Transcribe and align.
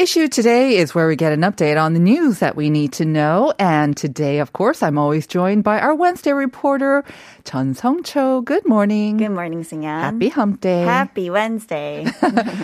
Issue 0.00 0.28
today 0.28 0.76
is 0.78 0.94
where 0.94 1.06
we 1.06 1.14
get 1.14 1.30
an 1.34 1.42
update 1.42 1.76
on 1.78 1.92
the 1.92 2.00
news 2.00 2.38
that 2.38 2.56
we 2.56 2.70
need 2.70 2.94
to 2.94 3.04
know. 3.04 3.52
And 3.58 3.94
today, 3.94 4.38
of 4.38 4.54
course, 4.54 4.82
I'm 4.82 4.96
always 4.96 5.26
joined 5.26 5.62
by 5.62 5.78
our 5.78 5.94
Wednesday 5.94 6.32
reporter, 6.32 7.04
Chun 7.44 7.74
Song 7.74 8.02
Cho. 8.02 8.40
Good 8.40 8.66
morning. 8.66 9.18
Good 9.18 9.28
morning, 9.28 9.62
Singan. 9.62 10.00
Happy 10.00 10.30
hump 10.30 10.62
day. 10.62 10.84
Happy 10.84 11.28
Wednesday. 11.28 12.06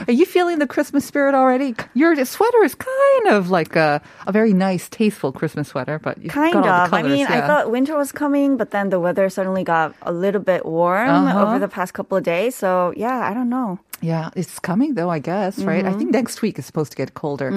Are 0.08 0.12
you 0.12 0.24
feeling 0.24 0.60
the 0.60 0.66
Christmas 0.66 1.04
spirit 1.04 1.34
already? 1.34 1.74
Your 1.92 2.16
sweater 2.24 2.64
is 2.64 2.74
kind 2.74 3.26
of 3.28 3.50
like 3.50 3.76
a, 3.76 4.00
a 4.26 4.32
very 4.32 4.54
nice, 4.54 4.88
tasteful 4.88 5.30
Christmas 5.30 5.68
sweater, 5.68 5.98
but 5.98 6.16
kind 6.30 6.56
of. 6.56 6.62
the 6.64 6.88
colors. 6.88 6.92
I 6.92 7.02
mean, 7.02 7.18
yeah. 7.28 7.44
I 7.44 7.46
thought 7.46 7.70
winter 7.70 7.98
was 7.98 8.12
coming, 8.12 8.56
but 8.56 8.70
then 8.70 8.88
the 8.88 8.98
weather 8.98 9.28
suddenly 9.28 9.62
got 9.62 9.94
a 10.00 10.10
little 10.12 10.40
bit 10.40 10.64
warm 10.64 11.10
Uh-huh. 11.10 11.42
over 11.42 11.58
the 11.58 11.68
past 11.68 11.92
couple 11.92 12.16
of 12.16 12.24
days. 12.24 12.54
So, 12.56 12.94
yeah, 12.96 13.28
I 13.30 13.34
don't 13.34 13.50
know. 13.50 13.78
Yeah, 14.02 14.28
it's 14.36 14.58
coming 14.58 14.94
though, 14.94 15.08
I 15.10 15.18
guess, 15.18 15.58
right? 15.58 15.84
I 15.84 15.88
Mm-hmm. 15.88 15.98
think 15.98 16.10
next 16.12 16.42
week 16.42 16.58
is 16.58 16.66
supposed 16.66 16.90
to 16.92 16.96
get 16.98 17.14
colder. 17.14 17.50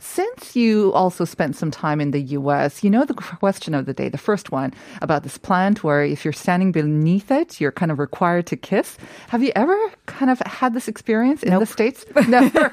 Since 0.00 0.56
you 0.56 0.90
also 0.94 1.24
spent 1.26 1.54
some 1.54 1.70
time 1.70 2.00
in 2.00 2.12
the 2.12 2.20
US, 2.38 2.82
you 2.82 2.88
know 2.90 3.04
the 3.04 3.12
question 3.14 3.74
of 3.74 3.84
the 3.84 3.92
day, 3.92 4.08
the 4.08 4.16
first 4.18 4.50
one 4.50 4.72
about 5.02 5.22
this 5.22 5.36
plant 5.36 5.84
where 5.84 6.02
if 6.02 6.24
you're 6.24 6.32
standing 6.32 6.72
beneath 6.72 7.30
it, 7.30 7.60
you're 7.60 7.72
kind 7.72 7.92
of 7.92 7.98
required 7.98 8.46
to 8.46 8.56
kiss. 8.56 8.96
Have 9.28 9.42
you 9.42 9.52
ever 9.54 9.76
kind 10.06 10.30
of 10.30 10.40
had 10.46 10.72
this 10.72 10.88
experience 10.88 11.42
in 11.42 11.52
the 11.58 11.66
States? 11.66 12.06
Never. 12.28 12.70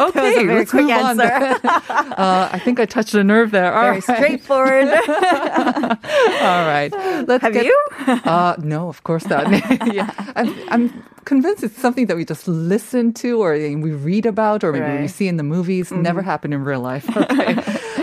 okay, 0.00 0.44
let's 0.46 0.70
quick 0.70 0.84
move 0.86 0.90
on. 0.90 1.20
uh, 1.20 2.48
I 2.52 2.58
think 2.64 2.80
I 2.80 2.86
touched 2.86 3.14
a 3.14 3.24
nerve 3.24 3.50
there. 3.50 3.72
All 3.72 3.82
Very 3.82 3.94
right. 3.94 4.02
straightforward. 4.02 4.88
All 4.88 6.62
right. 6.66 6.90
Let's 7.26 7.42
Have 7.42 7.52
get, 7.52 7.64
you? 7.66 7.76
Uh, 8.06 8.56
no, 8.58 8.88
of 8.88 9.02
course 9.04 9.26
not. 9.26 9.48
yeah, 9.92 10.07
I'm, 10.36 10.68
I'm 10.70 11.04
convinced 11.24 11.62
it's 11.64 11.76
something 11.80 12.06
that 12.06 12.16
we 12.16 12.24
just 12.24 12.46
listen 12.48 13.12
to 13.14 13.42
or 13.42 13.52
we 13.52 13.92
read 13.92 14.26
about 14.26 14.64
or 14.64 14.72
maybe 14.72 14.84
we 14.84 14.88
Right. 14.90 14.98
Mm-hmm. 15.00 15.06
see 15.08 15.28
in 15.28 15.36
the 15.36 15.42
movies. 15.42 15.90
Never 15.92 16.22
happened 16.22 16.54
in 16.54 16.64
real 16.64 16.80
life. 16.80 17.06
Okay. 17.18 17.56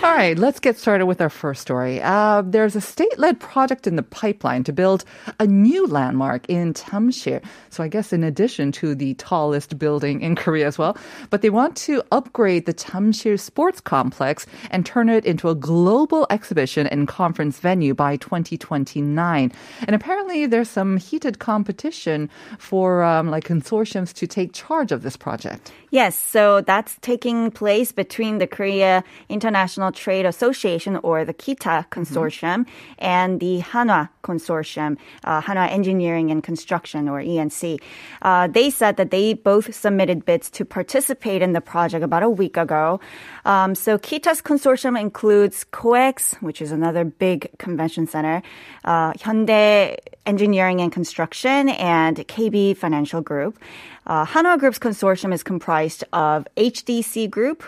All 0.05 0.13
right, 0.13 0.37
let's 0.37 0.59
get 0.59 0.77
started 0.77 1.07
with 1.07 1.19
our 1.19 1.31
first 1.31 1.61
story. 1.61 1.99
Uh, 1.99 2.43
there's 2.45 2.75
a 2.75 2.81
state-led 2.81 3.39
project 3.39 3.87
in 3.87 3.95
the 3.95 4.03
pipeline 4.03 4.63
to 4.65 4.71
build 4.73 5.03
a 5.39 5.47
new 5.47 5.87
landmark 5.87 6.47
in 6.47 6.73
Jamsil. 6.75 7.43
So 7.71 7.83
I 7.83 7.87
guess 7.87 8.13
in 8.13 8.23
addition 8.23 8.71
to 8.73 8.93
the 8.93 9.15
tallest 9.15 9.79
building 9.79 10.21
in 10.21 10.35
Korea 10.35 10.67
as 10.67 10.77
well, 10.77 10.95
but 11.31 11.41
they 11.41 11.49
want 11.49 11.75
to 11.89 12.03
upgrade 12.11 12.67
the 12.67 12.73
Jamsil 12.73 13.39
Sports 13.39 13.81
Complex 13.81 14.45
and 14.69 14.85
turn 14.85 15.09
it 15.09 15.25
into 15.25 15.49
a 15.49 15.55
global 15.55 16.27
exhibition 16.29 16.85
and 16.85 17.07
conference 17.07 17.57
venue 17.59 17.95
by 17.95 18.17
2029. 18.17 19.51
And 19.87 19.95
apparently 19.95 20.45
there's 20.45 20.69
some 20.69 20.97
heated 20.97 21.39
competition 21.39 22.29
for 22.59 23.01
um, 23.05 23.29
like 23.29 23.45
consortiums 23.45 24.13
to 24.13 24.27
take 24.27 24.53
charge 24.53 24.91
of 24.91 25.03
this 25.03 25.15
project. 25.15 25.71
Yes, 25.91 26.17
so 26.17 26.61
that's 26.61 26.97
taking 27.01 27.51
place 27.51 27.91
between 27.91 28.39
the 28.39 28.47
Korea 28.47 29.03
International 29.29 29.91
Trade 29.91 30.25
Association 30.25 30.97
or 30.97 31.23
the 31.23 31.33
KITA 31.33 31.85
consortium 31.89 32.65
and 32.97 33.39
the 33.39 33.61
Hanwha 33.61 34.09
consortium, 34.23 34.97
uh, 35.23 35.41
Hanwha 35.41 35.71
Engineering 35.71 36.31
and 36.31 36.43
Construction 36.43 37.07
or 37.07 37.21
ENC. 37.21 37.79
Uh, 38.21 38.47
they 38.47 38.69
said 38.69 38.97
that 38.97 39.11
they 39.11 39.33
both 39.33 39.73
submitted 39.73 40.25
bids 40.25 40.49
to 40.49 40.65
participate 40.65 41.41
in 41.41 41.53
the 41.53 41.61
project 41.61 42.03
about 42.03 42.23
a 42.23 42.29
week 42.29 42.57
ago. 42.57 42.99
Um, 43.45 43.75
so 43.75 43.97
KITA's 43.97 44.41
consortium 44.41 44.99
includes 44.99 45.63
COEX, 45.71 46.41
which 46.41 46.61
is 46.61 46.71
another 46.71 47.05
big 47.05 47.55
convention 47.57 48.07
center, 48.07 48.41
uh, 48.83 49.13
Hyundai 49.13 49.97
Engineering 50.25 50.81
and 50.81 50.91
Construction, 50.91 51.69
and 51.69 52.17
KB 52.17 52.75
Financial 52.75 53.21
Group. 53.21 53.59
Uh, 54.07 54.25
Hanwha 54.25 54.59
Group's 54.59 54.77
consortium 54.77 55.33
is 55.33 55.41
comprised 55.41 56.03
of 56.13 56.47
HDC 56.57 57.29
Group, 57.29 57.63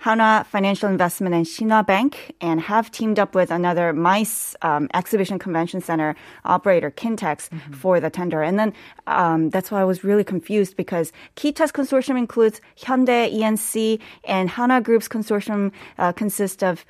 Hanwha 0.00 0.46
Financial 0.46 0.88
Investment 0.88 1.34
and 1.34 1.44
Shinhan 1.44 1.86
Bank, 1.86 2.34
and 2.40 2.60
have 2.62 2.90
teamed 2.90 3.18
up 3.18 3.34
with 3.34 3.50
another 3.50 3.92
MICE 3.92 4.56
um, 4.62 4.88
Exhibition 4.94 5.38
Convention 5.38 5.80
Center 5.80 6.16
operator, 6.44 6.90
Kintex, 6.90 7.50
for 7.74 8.00
the 8.00 8.08
tender. 8.08 8.42
And 8.42 8.58
then 8.58 8.72
um, 9.06 9.50
that's 9.50 9.70
why 9.70 9.80
I 9.80 9.84
was 9.84 10.02
really 10.02 10.24
confused 10.24 10.76
because 10.76 11.12
Kita's 11.36 11.70
consortium 11.70 12.16
includes 12.16 12.60
Hyundai, 12.78 13.32
ENC, 13.32 14.00
and 14.24 14.48
Hanwha 14.48 14.82
Group's 14.82 15.08
consortium 15.08 15.72
uh, 15.98 16.12
consists 16.12 16.62
of 16.62 16.86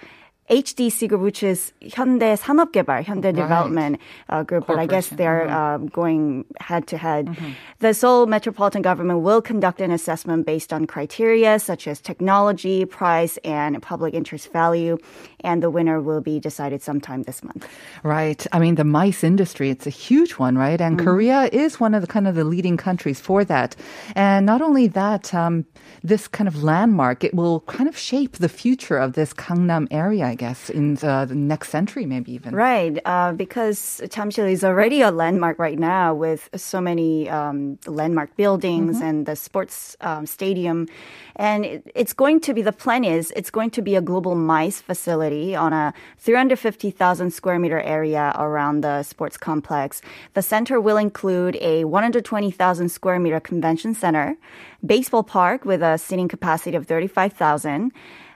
HDC 0.51 1.09
Group, 1.09 1.22
which 1.22 1.44
is 1.44 1.73
Hyundai 1.81 2.39
산업개발, 2.39 3.03
Hyundai 3.03 3.35
Development 3.35 4.00
uh, 4.29 4.44
Group, 4.44 4.66
but 4.66 4.79
I 4.79 4.85
guess 4.85 5.09
Corporation, 5.09 5.17
they're 5.17 5.50
uh, 5.50 5.78
going 5.78 6.45
head 6.61 6.88
to 6.88 6.97
head. 6.97 7.35
The 7.79 7.94
Seoul 7.94 8.28
Metropolitan 8.28 8.81
Government 8.81 9.22
will 9.22 9.41
conduct 9.41 9.81
an 9.81 9.91
assessment 9.91 10.45
based 10.45 10.72
on 10.72 10.88
criteria 10.88 11.59
such 11.59 11.85
as 11.85 12.00
technology, 12.00 12.85
price, 12.85 13.38
and 13.44 13.81
public 13.81 14.13
interest 14.13 14.51
value, 14.53 14.97
and 15.41 15.61
the 15.61 15.69
winner 15.69 16.00
will 16.00 16.22
be 16.22 16.39
decided 16.39 16.81
sometime 16.81 17.23
this 17.23 17.44
month. 17.44 17.67
Right. 18.03 18.47
I 18.53 18.59
mean, 18.59 18.75
the 18.75 18.85
mice 18.85 19.25
industry, 19.25 19.69
it's 19.69 19.85
a 19.85 19.91
huge 19.91 20.33
one, 20.33 20.57
right? 20.57 20.79
And 20.79 20.97
Korea 20.97 21.50
is 21.51 21.79
one 21.79 21.94
of 21.94 22.01
the 22.01 22.07
kind 22.07 22.28
of 22.28 22.35
the 22.35 22.45
leading 22.45 22.78
countries 22.78 23.19
for 23.19 23.44
that. 23.44 23.75
And 24.16 24.45
not 24.45 24.61
only 24.61 24.88
that, 24.88 25.33
um, 25.33 25.66
this 26.03 26.28
kind 26.28 26.47
of 26.47 26.63
landmark, 26.63 27.25
it 27.25 27.33
will 27.33 27.61
kind 27.61 27.89
of 27.89 27.97
shape 27.97 28.38
the 28.38 28.50
future 28.50 28.97
of 28.97 29.13
this 29.13 29.33
Gangnam 29.33 29.88
area, 29.91 30.25
I 30.25 30.38
guess, 30.42 30.70
in 30.70 30.98
uh, 31.03 31.25
the 31.25 31.36
next 31.36 31.69
century, 31.70 32.04
maybe 32.14 32.32
even. 32.32 32.50
Right, 32.54 32.94
uh, 33.04 33.30
because 33.44 33.78
Chamsil 34.14 34.50
is 34.50 34.64
already 34.64 35.00
a 35.00 35.10
landmark 35.10 35.56
right 35.66 35.78
now 35.78 36.14
with 36.14 36.50
so 36.56 36.80
many 36.80 37.30
um, 37.30 37.78
landmark 37.86 38.30
buildings 38.36 39.00
and 39.08 39.25
the 39.30 39.36
sports 39.36 39.97
um, 40.00 40.26
stadium. 40.26 40.88
And 41.36 41.64
it, 41.64 41.80
it's 41.94 42.14
going 42.22 42.41
to 42.47 42.50
be, 42.54 42.60
the 42.62 42.76
plan 42.84 43.04
is, 43.04 43.32
it's 43.38 43.53
going 43.58 43.70
to 43.70 43.82
be 43.82 43.94
a 43.94 44.00
global 44.10 44.34
MICE 44.34 44.80
facility 44.80 45.54
on 45.54 45.72
a 45.72 45.94
350,000 46.19 47.30
square 47.30 47.59
meter 47.59 47.80
area 47.80 48.24
around 48.36 48.82
the 48.82 49.03
sports 49.04 49.36
complex. 49.36 50.03
The 50.34 50.42
center 50.42 50.80
will 50.80 50.97
include 50.97 51.56
a 51.60 51.84
120,000 51.84 52.88
square 52.88 53.20
meter 53.20 53.41
convention 53.41 53.94
center, 53.94 54.36
baseball 54.84 55.22
park 55.22 55.64
with 55.64 55.82
a 55.82 55.98
seating 55.98 56.28
capacity 56.28 56.76
of 56.76 56.86
35,000, 56.86 57.92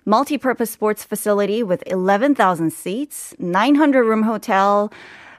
multi-purpose 0.07 0.71
sports 0.71 1.05
facility 1.05 1.63
with 1.63 1.83
11,000 1.87 2.73
seats, 2.73 3.35
900 3.39 4.05
room 4.05 4.23
hotel, 4.23 4.93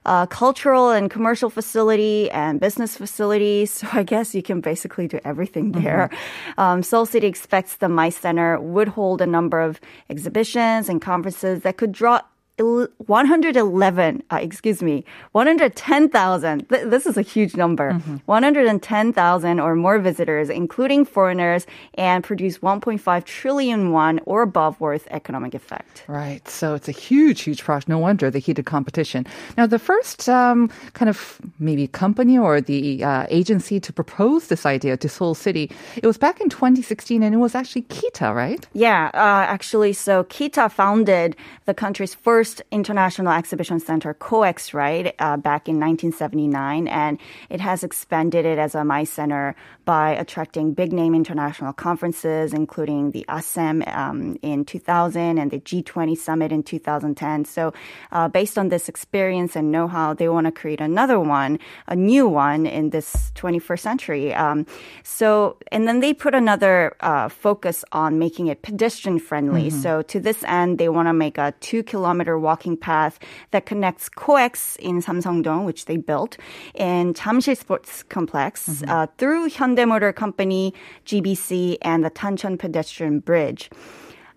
uh, 0.05 0.25
cultural 0.25 0.89
and 0.89 1.11
commercial 1.11 1.49
facility 1.49 2.29
and 2.31 2.59
business 2.59 2.95
facilities. 2.97 3.81
So 3.87 3.87
I 3.93 4.03
guess 4.03 4.33
you 4.33 4.41
can 4.41 4.61
basically 4.61 5.07
do 5.07 5.19
everything 5.23 5.71
there. 5.71 6.09
Um, 6.57 6.81
Seoul 6.81 7.05
City 7.05 7.27
expects 7.27 7.77
the 7.77 7.89
MICE 7.89 8.17
Center 8.17 8.59
would 8.59 8.87
hold 8.87 9.21
a 9.21 9.27
number 9.27 9.59
of 9.61 9.79
exhibitions 10.09 10.89
and 10.89 11.01
conferences 11.01 11.61
that 11.61 11.77
could 11.77 11.91
draw 11.91 12.21
111, 12.59 14.23
uh, 14.31 14.35
excuse 14.41 14.81
me, 14.81 15.05
110,000. 15.33 16.69
Th- 16.69 16.83
this 16.85 17.05
is 17.05 17.17
a 17.17 17.21
huge 17.21 17.55
number. 17.55 17.93
110,000 18.25 19.59
or 19.59 19.75
more 19.75 19.99
visitors, 19.99 20.49
including 20.49 21.05
foreigners, 21.05 21.67
and 21.95 22.23
produce 22.23 22.59
1.5 22.59 23.25
trillion 23.25 23.91
won 23.91 24.19
or 24.25 24.41
above 24.41 24.79
worth 24.81 25.07
economic 25.11 25.53
effect. 25.53 26.03
Right. 26.07 26.47
So 26.47 26.73
it's 26.73 26.87
a 26.87 26.91
huge, 26.91 27.41
huge 27.41 27.63
project. 27.63 27.89
No 27.89 27.99
wonder 27.99 28.31
the 28.31 28.39
heated 28.39 28.65
competition. 28.65 29.25
Now, 29.57 29.67
the 29.67 29.79
first 29.79 30.27
um, 30.27 30.69
kind 30.93 31.09
of 31.09 31.39
maybe 31.59 31.87
company 31.87 32.37
or 32.37 32.59
the 32.59 33.03
uh, 33.03 33.27
agency 33.29 33.79
to 33.79 33.93
propose 33.93 34.47
this 34.47 34.65
idea 34.65 34.97
to 34.97 35.09
Seoul 35.09 35.35
City, 35.35 35.71
it 35.95 36.07
was 36.07 36.17
back 36.17 36.41
in 36.41 36.49
2016 36.49 37.21
and 37.21 37.35
it 37.35 37.37
was 37.37 37.53
actually 37.53 37.83
Kita, 37.83 38.33
right? 38.33 38.65
Yeah, 38.73 39.11
uh, 39.13 39.45
actually, 39.47 39.93
so 39.93 40.23
Kita 40.23 40.71
founded 40.71 41.35
the 41.65 41.73
country's 41.73 42.15
first 42.15 42.46
first 42.47 42.61
international 42.71 43.33
exhibition 43.33 43.77
center, 43.77 44.13
COEX, 44.13 44.73
right, 44.73 45.13
uh, 45.19 45.35
back 45.35 45.67
in 45.67 45.75
1979, 45.81 46.87
and 46.87 47.19
it 47.49 47.59
has 47.59 47.83
expanded 47.83 48.45
it 48.45 48.57
as 48.57 48.73
a 48.73 48.85
MICE 48.85 49.09
center 49.09 49.53
by 49.83 50.11
attracting 50.11 50.73
big 50.73 50.93
name 50.93 51.13
international 51.13 51.73
conferences, 51.73 52.53
including 52.53 53.11
the 53.11 53.25
ASEM 53.27 53.83
um, 53.93 54.37
in 54.41 54.63
2000 54.63 55.37
and 55.37 55.51
the 55.51 55.59
G20 55.59 56.17
summit 56.17 56.51
in 56.53 56.63
2010. 56.63 57.43
So, 57.45 57.73
uh, 58.13 58.29
based 58.29 58.57
on 58.57 58.69
this 58.69 58.87
experience 58.87 59.55
and 59.57 59.69
know 59.69 59.87
how, 59.87 60.13
they 60.13 60.29
want 60.29 60.45
to 60.45 60.51
create 60.51 60.79
another 60.79 61.19
one, 61.19 61.59
a 61.87 61.95
new 61.95 62.27
one 62.29 62.65
in 62.65 62.91
this 62.91 63.31
21st 63.35 63.79
century. 63.79 64.33
Um, 64.33 64.65
so, 65.03 65.57
and 65.71 65.87
then 65.87 65.99
they 65.99 66.13
put 66.13 66.33
another 66.33 66.95
uh, 67.01 67.27
focus 67.27 67.83
on 67.91 68.19
making 68.19 68.47
it 68.47 68.61
pedestrian 68.61 69.19
friendly. 69.19 69.67
Mm-hmm. 69.67 69.81
So, 69.81 70.01
to 70.03 70.19
this 70.19 70.43
end, 70.45 70.77
they 70.77 70.87
want 70.87 71.07
to 71.07 71.13
make 71.13 71.37
a 71.37 71.53
two 71.59 71.83
kilometer 71.83 72.36
walking 72.39 72.77
path 72.77 73.19
that 73.51 73.65
connects 73.65 74.09
COEX 74.09 74.77
in 74.77 75.01
Samsungdong, 75.01 75.65
which 75.65 75.85
they 75.85 75.97
built, 75.97 76.37
and 76.75 77.15
Jamsil 77.15 77.57
Sports 77.57 78.03
Complex 78.03 78.67
mm-hmm. 78.67 78.89
uh, 78.89 79.07
through 79.17 79.49
Hyundai 79.49 79.87
Motor 79.87 80.13
Company, 80.13 80.73
GBC, 81.05 81.77
and 81.81 82.03
the 82.03 82.09
Tancheon 82.09 82.57
Pedestrian 82.57 83.19
Bridge. 83.19 83.69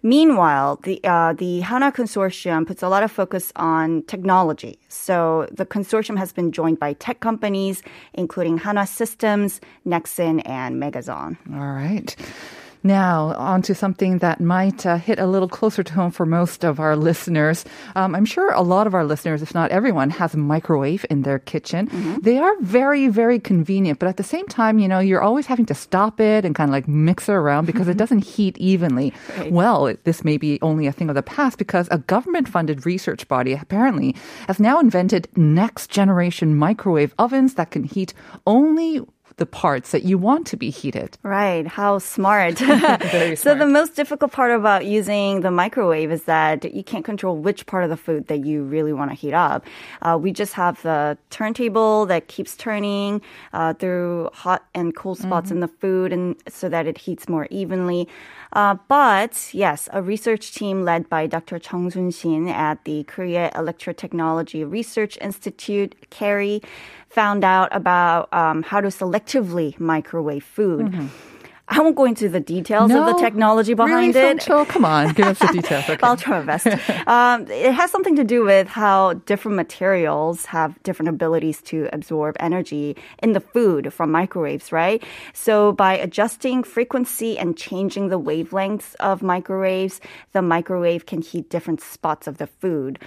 Meanwhile, 0.03 0.81
the 0.85 0.99
uh, 1.05 1.35
the 1.35 1.61
Hanwha 1.61 1.93
Consortium 1.95 2.67
puts 2.67 2.83
a 2.83 2.89
lot 2.89 3.03
of 3.03 3.13
focus 3.13 3.53
on 3.57 4.03
technology. 4.05 4.79
So 4.89 5.47
the 5.53 5.67
consortium 5.67 6.17
has 6.17 6.33
been 6.33 6.53
joined 6.53 6.79
by 6.81 6.95
tech 6.95 7.21
companies, 7.21 7.83
including 8.15 8.57
HANA 8.57 8.87
Systems, 8.87 9.61
Nexon, 9.87 10.41
and 10.47 10.83
Megazone. 10.83 11.37
All 11.53 11.73
right. 11.73 12.17
Now, 12.83 13.35
on 13.37 13.63
to 13.63 13.75
something 13.75 14.19
that 14.19 14.41
might 14.41 14.87
uh, 14.87 14.97
hit 14.97 15.19
a 15.19 15.27
little 15.27 15.49
closer 15.49 15.83
to 15.83 15.93
home 15.93 16.11
for 16.11 16.25
most 16.25 16.65
of 16.65 16.81
our 16.81 16.97
listeners. 16.97 17.65
Um, 17.95 18.15
I'm 18.15 18.25
sure 18.25 18.53
a 18.53 18.63
lot 18.63 18.87
of 18.87 18.95
our 18.95 19.05
listeners, 19.05 19.43
if 19.43 19.55
not 19.55 19.71
everyone, 19.71 20.11
has 20.11 20.35
a 20.35 20.39
microwave 20.39 21.05
in 21.11 21.23
their 21.23 21.39
kitchen. 21.39 21.89
Mm-hmm. 21.89 22.21
They 22.23 22.39
are 22.39 22.55
very, 22.61 23.09
very 23.09 23.39
convenient, 23.39 23.99
but 23.99 24.09
at 24.09 24.17
the 24.17 24.23
same 24.23 24.47
time, 24.47 24.79
you 24.79 24.89
know, 24.89 24.99
you're 24.99 25.21
always 25.23 25.47
having 25.47 25.67
to 25.67 25.75
stop 25.75 26.21
it 26.21 26.45
and 26.45 26.55
kind 26.55 26.71
of 26.71 26.73
like 26.73 26.89
mix 26.89 27.29
it 27.29 27.33
around 27.33 27.67
because 27.67 27.87
it 27.87 27.93
mm-hmm. 27.93 27.99
doesn't 27.99 28.25
heat 28.25 28.57
evenly. 28.59 29.13
Right. 29.37 29.53
Well, 29.53 29.95
this 30.05 30.25
may 30.25 30.39
be 30.39 30.59
only 30.63 30.87
a 30.87 30.93
thing 30.93 31.11
of 31.11 31.15
the 31.15 31.23
past 31.23 31.59
because 31.59 31.87
a 31.91 31.99
government 31.99 32.49
funded 32.49 32.87
research 32.87 33.29
body 33.29 33.53
apparently 33.53 34.17
has 34.47 34.59
now 34.59 34.81
invented 34.81 35.29
next 35.37 35.91
generation 35.91 36.57
microwave 36.57 37.15
ovens 37.19 37.55
that 37.55 37.71
can 37.71 37.85
heat 37.85 38.15
only 38.47 39.01
the 39.41 39.47
parts 39.47 39.93
that 39.93 40.05
you 40.05 40.19
want 40.19 40.47
to 40.47 40.57
be 40.57 40.69
heated. 40.69 41.17
Right. 41.23 41.67
How 41.67 41.99
smart. 41.99 42.59
smart. 42.59 43.03
So 43.39 43.55
the 43.55 43.67
most 43.67 43.97
difficult 43.97 44.33
part 44.33 44.51
about 44.51 44.85
using 44.85 45.41
the 45.41 45.51
microwave 45.51 46.13
is 46.13 46.25
that 46.25 46.75
you 46.75 46.85
can't 46.85 47.07
control 47.07 47.37
which 47.37 47.65
part 47.65 47.83
of 47.83 47.91
the 47.91 47.97
food 47.97 48.27
that 48.27 48.45
you 48.45 48.63
really 48.63 48.93
want 48.93 49.11
to 49.11 49.17
heat 49.17 49.33
up. 49.33 49.65
Uh, 50.03 50.19
we 50.21 50.31
just 50.31 50.53
have 50.53 50.81
the 50.83 51.17
turntable 51.31 52.05
that 52.07 52.29
keeps 52.29 52.55
turning 52.55 53.23
uh, 53.55 53.73
through 53.75 54.29
hot 54.35 54.67
and 54.75 54.95
cold 54.95 55.19
spots 55.19 55.47
mm-hmm. 55.47 55.57
in 55.57 55.61
the 55.61 55.69
food, 55.69 56.13
and 56.13 56.37
so 56.47 56.69
that 56.69 56.87
it 56.87 56.99
heats 56.99 57.27
more 57.27 57.49
evenly. 57.51 58.07
Uh, 58.53 58.77
but 58.89 59.51
yes, 59.53 59.89
a 59.93 60.03
research 60.03 60.53
team 60.53 60.85
led 60.85 61.09
by 61.09 61.27
Dr. 61.27 61.59
Chung 61.59 61.91
Sun 61.91 62.11
Shin 62.11 62.49
at 62.49 62.85
the 62.85 63.05
Korea 63.05 63.51
Electrotechnology 63.55 64.69
Research 64.69 65.17
Institute, 65.21 65.95
KERI, 66.11 66.63
found 67.09 67.45
out 67.45 67.69
about 67.71 68.33
um, 68.33 68.63
how 68.63 68.81
to 68.81 68.89
selectively 68.89 69.79
microwave 69.79 70.45
food. 70.45 70.87
Mm-hmm. 70.87 71.07
I 71.71 71.81
won't 71.81 71.95
go 71.95 72.05
into 72.05 72.29
the 72.29 72.41
details 72.41 72.91
no, 72.91 73.05
of 73.05 73.15
the 73.15 73.23
technology 73.23 73.75
behind 73.75 74.17
really, 74.17 74.29
it. 74.31 74.43
Sure, 74.43 74.65
come 74.65 74.85
on, 74.85 75.13
give 75.13 75.27
us 75.27 75.39
the 75.39 75.47
details. 75.53 75.89
Okay. 75.89 76.01
I'll 76.03 76.17
try 76.17 76.41
my 76.41 76.45
best. 76.45 76.67
um, 77.07 77.47
it 77.49 77.73
has 77.73 77.93
something 77.93 78.17
to 78.17 78.25
do 78.25 78.45
with 78.45 78.67
how 78.67 79.15
different 79.25 79.55
materials 79.57 80.47
have 80.47 80.83
different 80.83 81.09
abilities 81.09 81.63
to 81.63 81.89
absorb 81.93 82.37
energy 82.41 82.97
in 83.23 83.33
the 83.33 83.41
food 83.41 83.93
from 83.93 84.11
microwaves, 84.11 84.73
right? 84.73 85.03
So 85.33 85.73
by 85.73 85.97
adjusting 85.97 86.65
frequency 86.65 87.39
and 87.39 87.57
changing 87.57 88.09
the 88.09 88.19
wavelengths 88.19 88.97
of 88.97 89.23
microwaves, 89.23 90.01
the 90.33 90.43
microwave 90.43 91.07
can 91.07 91.23
heat 91.23 91.51
different 91.51 91.81
spots 91.81 92.27
of 92.27 92.39
the 92.39 92.49
food. 92.49 92.99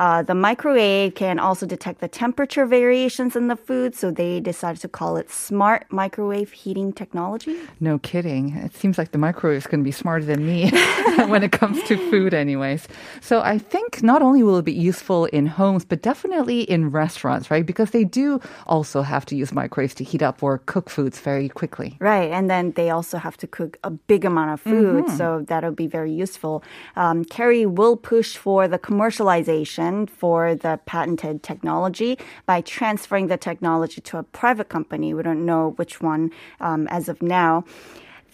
Uh, 0.00 0.22
the 0.22 0.34
microwave 0.34 1.14
can 1.14 1.38
also 1.38 1.66
detect 1.66 2.00
the 2.00 2.08
temperature 2.08 2.64
variations 2.64 3.36
in 3.36 3.48
the 3.48 3.56
food, 3.56 3.94
so 3.94 4.10
they 4.10 4.40
decided 4.40 4.80
to 4.80 4.88
call 4.88 5.18
it 5.18 5.30
smart 5.30 5.84
microwave 5.90 6.52
heating 6.52 6.90
technology. 6.90 7.58
No 7.80 7.98
kidding. 7.98 8.56
It 8.56 8.74
seems 8.74 8.96
like 8.96 9.12
the 9.12 9.18
microwave 9.18 9.58
is 9.58 9.66
going 9.66 9.80
to 9.80 9.84
be 9.84 9.92
smarter 9.92 10.24
than 10.24 10.46
me 10.46 10.70
when 11.28 11.42
it 11.42 11.52
comes 11.52 11.82
to 11.82 11.98
food, 12.10 12.32
anyways. 12.32 12.88
So 13.20 13.42
I 13.42 13.58
think 13.58 14.02
not 14.02 14.22
only 14.22 14.42
will 14.42 14.56
it 14.56 14.64
be 14.64 14.72
useful 14.72 15.26
in 15.26 15.44
homes, 15.44 15.84
but 15.84 16.00
definitely 16.00 16.62
in 16.62 16.90
restaurants, 16.90 17.50
right? 17.50 17.66
Because 17.66 17.90
they 17.90 18.04
do 18.04 18.40
also 18.66 19.02
have 19.02 19.26
to 19.26 19.36
use 19.36 19.52
microwaves 19.52 19.94
to 19.96 20.04
heat 20.04 20.22
up 20.22 20.42
or 20.42 20.62
cook 20.64 20.88
foods 20.88 21.20
very 21.20 21.50
quickly. 21.50 21.98
Right, 22.00 22.30
and 22.30 22.48
then 22.48 22.72
they 22.72 22.88
also 22.88 23.18
have 23.18 23.36
to 23.36 23.46
cook 23.46 23.78
a 23.84 23.90
big 23.90 24.24
amount 24.24 24.52
of 24.52 24.62
food, 24.62 25.04
mm-hmm. 25.04 25.16
so 25.18 25.44
that'll 25.46 25.72
be 25.72 25.88
very 25.88 26.10
useful. 26.10 26.64
Um, 26.96 27.22
KERI 27.22 27.66
will 27.66 27.98
push 27.98 28.38
for 28.38 28.66
the 28.66 28.78
commercialization 28.78 29.89
for 30.06 30.54
the 30.54 30.78
patented 30.86 31.42
technology 31.42 32.18
by 32.46 32.60
transferring 32.60 33.26
the 33.28 33.36
technology 33.36 34.00
to 34.00 34.18
a 34.18 34.22
private 34.22 34.68
company. 34.68 35.14
We 35.14 35.22
don't 35.22 35.44
know 35.44 35.70
which 35.76 36.00
one 36.00 36.30
um, 36.60 36.86
as 36.88 37.08
of 37.08 37.22
now. 37.22 37.64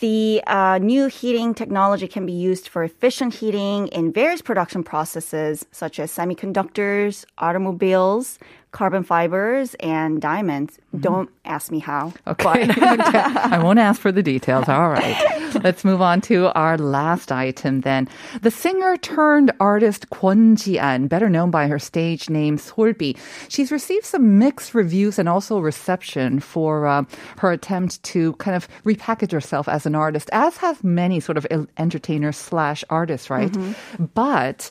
The 0.00 0.43
uh, 0.47 0.79
new 0.79 1.06
heating 1.06 1.55
technology 1.55 2.06
can 2.06 2.26
be 2.26 2.32
used 2.32 2.69
for 2.69 2.85
efficient 2.85 3.32
heating 3.32 3.88
in 3.88 4.12
various 4.12 4.43
production 4.43 4.85
processes, 4.85 5.64
such 5.73 5.99
as 5.99 6.12
semiconductors, 6.12 7.25
automobiles, 7.38 8.38
carbon 8.76 9.02
fibers 9.02 9.75
and 9.81 10.20
diamonds. 10.20 10.75
Mm-hmm. 10.75 11.00
Don't 11.00 11.31
ask 11.46 11.70
me 11.70 11.78
how. 11.78 12.12
Okay. 12.26 13.19
I 13.19 13.58
won't 13.62 13.78
ask 13.78 13.99
for 13.99 14.12
the 14.12 14.23
details. 14.23 14.69
All 14.69 14.90
right. 14.90 15.17
Let's 15.64 15.82
move 15.82 16.02
on 16.02 16.20
to 16.23 16.52
our 16.55 16.76
last 16.76 17.32
item 17.32 17.81
then. 17.81 18.06
The 18.43 18.50
singer 18.50 18.99
turned 18.99 19.50
artist 19.61 20.11
Kwon 20.11 20.62
Ji-an, 20.62 21.06
better 21.06 21.31
known 21.31 21.50
by 21.50 21.69
her 21.69 21.78
stage 21.78 22.28
name 22.28 22.58
Solbi. 22.58 23.17
She's 23.49 23.73
received 23.73 24.05
some 24.05 24.38
mixed 24.38 24.75
reviews 24.75 25.19
and 25.19 25.28
also 25.28 25.58
reception 25.58 26.38
for 26.40 26.87
uh, 26.87 27.05
her 27.38 27.52
attempt 27.52 28.02
to 28.12 28.34
kind 28.34 28.56
of 28.56 28.69
repackage 28.84 29.32
herself 29.32 29.69
as 29.69 29.87
an 29.87 29.94
artist, 29.94 30.28
as 30.32 30.58
have 30.58 30.84
many 30.84 31.19
sort 31.20 31.38
of 31.38 31.46
entertainers 31.78 32.37
slash 32.37 32.84
artists, 32.90 33.31
right? 33.31 33.50
Mm-hmm. 33.50 34.05
But 34.12 34.70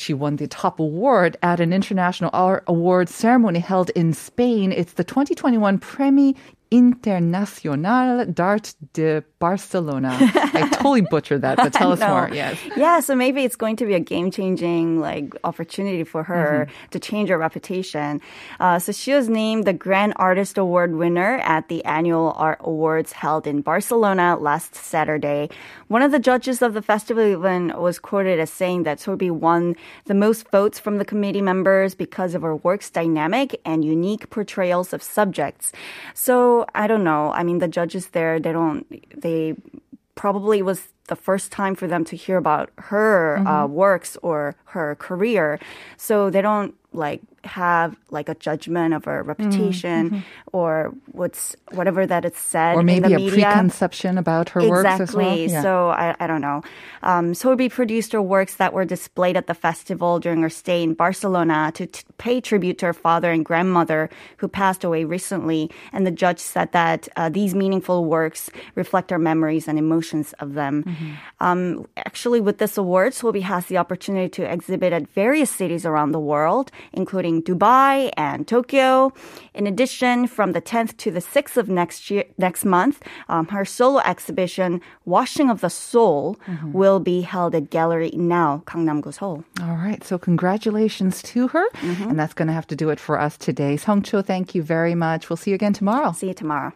she 0.00 0.14
won 0.14 0.36
the 0.36 0.48
top 0.48 0.80
award 0.80 1.36
at 1.42 1.60
an 1.60 1.74
international 1.74 2.30
award 2.66 3.10
ceremony 3.10 3.58
held 3.58 3.90
in 3.90 4.14
Spain. 4.14 4.72
It's 4.72 4.94
the 4.94 5.04
2021 5.04 5.78
Premi 5.78 6.34
Internacional 6.70 8.32
d'Art 8.32 8.74
de 8.92 9.24
Barcelona. 9.40 10.16
I 10.20 10.68
totally 10.72 11.00
butchered 11.00 11.42
that, 11.42 11.56
but 11.56 11.72
tell 11.72 11.90
us 11.96 12.00
more. 12.00 12.30
Yes. 12.32 12.58
Yeah, 12.76 13.00
so 13.00 13.16
maybe 13.16 13.42
it's 13.42 13.56
going 13.56 13.74
to 13.76 13.86
be 13.86 13.94
a 13.94 14.00
game 14.00 14.30
changing 14.30 15.00
like 15.00 15.34
opportunity 15.42 16.04
for 16.04 16.22
her 16.22 16.68
mm-hmm. 16.68 16.90
to 16.90 16.98
change 17.00 17.28
her 17.28 17.38
reputation. 17.38 18.20
Uh, 18.60 18.78
so 18.78 18.92
she 18.92 19.12
was 19.12 19.28
named 19.28 19.64
the 19.64 19.72
Grand 19.72 20.12
Artist 20.16 20.58
Award 20.58 20.94
winner 20.94 21.38
at 21.38 21.68
the 21.68 21.84
annual 21.84 22.34
art 22.36 22.58
awards 22.60 23.12
held 23.12 23.48
in 23.48 23.62
Barcelona 23.62 24.36
last 24.36 24.76
Saturday. 24.76 25.50
One 25.88 26.02
of 26.02 26.12
the 26.12 26.20
judges 26.20 26.62
of 26.62 26.74
the 26.74 26.82
festival 26.82 27.24
even 27.24 27.76
was 27.76 27.98
quoted 27.98 28.38
as 28.38 28.52
saying 28.52 28.84
that 28.84 28.98
Solbi 28.98 29.30
won 29.30 29.74
the 30.04 30.14
most 30.14 30.48
votes 30.50 30.78
from 30.78 30.98
the 30.98 31.04
committee 31.04 31.42
members 31.42 31.96
because 31.96 32.36
of 32.36 32.42
her 32.42 32.54
work's 32.54 32.90
dynamic 32.90 33.60
and 33.64 33.84
unique 33.84 34.30
portrayals 34.30 34.92
of 34.92 35.02
subjects. 35.02 35.72
So 36.14 36.59
I 36.74 36.86
don't 36.86 37.04
know. 37.04 37.32
I 37.32 37.42
mean, 37.42 37.58
the 37.58 37.68
judges 37.68 38.08
there, 38.08 38.40
they 38.40 38.52
don't, 38.52 38.86
they 39.20 39.56
probably 40.14 40.62
was 40.62 40.88
the 41.08 41.16
first 41.16 41.50
time 41.50 41.74
for 41.74 41.86
them 41.86 42.04
to 42.04 42.16
hear 42.16 42.36
about 42.36 42.70
her 42.76 43.36
uh, 43.36 43.38
mm-hmm. 43.38 43.46
uh, 43.46 43.66
works 43.66 44.16
or 44.22 44.54
her 44.66 44.94
career. 44.96 45.58
So 45.96 46.30
they 46.30 46.42
don't 46.42 46.74
like 46.92 47.20
have 47.44 47.96
like 48.10 48.28
a 48.28 48.34
judgment 48.34 48.94
of 48.94 49.04
her 49.04 49.22
reputation 49.22 50.10
mm-hmm. 50.10 50.20
or 50.52 50.92
what's 51.12 51.56
whatever 51.72 52.06
that 52.06 52.24
it's 52.24 52.40
said 52.40 52.76
or 52.76 52.82
maybe 52.82 53.14
a 53.14 53.16
media. 53.16 53.46
preconception 53.46 54.18
about 54.18 54.50
her 54.50 54.60
exactly. 54.60 54.70
works 54.70 55.00
as 55.00 55.16
well. 55.16 55.36
Yeah. 55.36 55.62
So 55.62 55.88
I, 55.88 56.14
I 56.20 56.26
don't 56.26 56.40
know. 56.40 56.62
Um, 57.02 57.34
produced 57.70 58.12
her 58.12 58.22
works 58.22 58.56
that 58.56 58.72
were 58.72 58.84
displayed 58.84 59.36
at 59.36 59.46
the 59.46 59.54
festival 59.54 60.18
during 60.18 60.42
her 60.42 60.50
stay 60.50 60.82
in 60.82 60.94
Barcelona 60.94 61.72
to 61.74 61.86
t- 61.86 62.02
pay 62.18 62.40
tribute 62.40 62.78
to 62.78 62.86
her 62.86 62.92
father 62.92 63.30
and 63.30 63.44
grandmother 63.44 64.10
who 64.36 64.48
passed 64.48 64.84
away 64.84 65.04
recently. 65.04 65.70
And 65.92 66.06
the 66.06 66.10
judge 66.10 66.38
said 66.38 66.72
that 66.72 67.08
uh, 67.16 67.28
these 67.30 67.54
meaningful 67.54 68.04
works 68.04 68.50
reflect 68.74 69.12
our 69.12 69.18
memories 69.18 69.68
and 69.68 69.78
emotions 69.78 70.34
of 70.40 70.54
them. 70.54 70.84
Mm-hmm. 70.84 71.10
Um, 71.40 71.86
actually, 71.96 72.40
with 72.40 72.58
this 72.58 72.76
award, 72.76 73.12
Solbi 73.12 73.42
has 73.42 73.66
the 73.66 73.78
opportunity 73.78 74.28
to 74.28 74.42
exhibit 74.42 74.92
at 74.92 75.08
various 75.08 75.50
cities 75.50 75.86
around 75.86 76.12
the 76.12 76.20
world, 76.20 76.70
including 76.92 77.29
Dubai 77.48 78.10
and 78.16 78.40
Tokyo. 78.54 79.12
In 79.58 79.64
addition, 79.72 80.16
from 80.36 80.48
the 80.56 80.62
10th 80.72 80.92
to 81.02 81.08
the 81.16 81.24
6th 81.34 81.56
of 81.62 81.66
next 81.80 82.10
year, 82.10 82.24
next 82.46 82.62
month, 82.78 82.96
um, 83.28 83.44
her 83.54 83.64
solo 83.64 84.00
exhibition, 84.12 84.70
Washing 85.16 85.48
of 85.54 85.58
the 85.64 85.72
Soul, 85.90 86.22
will 86.78 87.00
be 87.12 87.18
held 87.34 87.52
at 87.54 87.64
Gallery 87.76 88.12
Now, 88.14 88.62
Gangnam-gu, 88.66 89.12
Seoul. 89.18 89.44
All 89.64 89.76
right. 89.86 90.00
So 90.08 90.14
congratulations 90.18 91.14
to 91.32 91.40
her. 91.54 91.66
And 92.08 92.18
that's 92.18 92.34
going 92.38 92.48
to 92.48 92.54
have 92.60 92.68
to 92.72 92.76
do 92.82 92.90
it 92.94 93.00
for 93.06 93.14
us 93.26 93.34
today. 93.48 93.72
Song 93.76 94.02
Cho, 94.02 94.22
thank 94.22 94.54
you 94.54 94.62
very 94.62 94.94
much. 94.94 95.28
We'll 95.28 95.36
see 95.42 95.50
you 95.52 95.54
again 95.54 95.74
tomorrow. 95.80 96.12
See 96.12 96.28
you 96.28 96.34
tomorrow. 96.34 96.72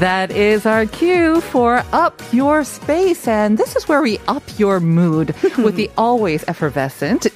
That 0.00 0.30
is 0.30 0.66
our 0.66 0.84
cue 0.84 1.40
for 1.40 1.82
Up 1.90 2.20
Your 2.30 2.64
Space. 2.64 3.26
And 3.26 3.56
this 3.56 3.76
is 3.76 3.88
where 3.88 4.02
we 4.02 4.18
up 4.28 4.42
your 4.58 4.78
mood 4.78 5.34
with 5.56 5.76
the 5.76 5.90
always 5.96 6.44
effervescent 6.48 7.28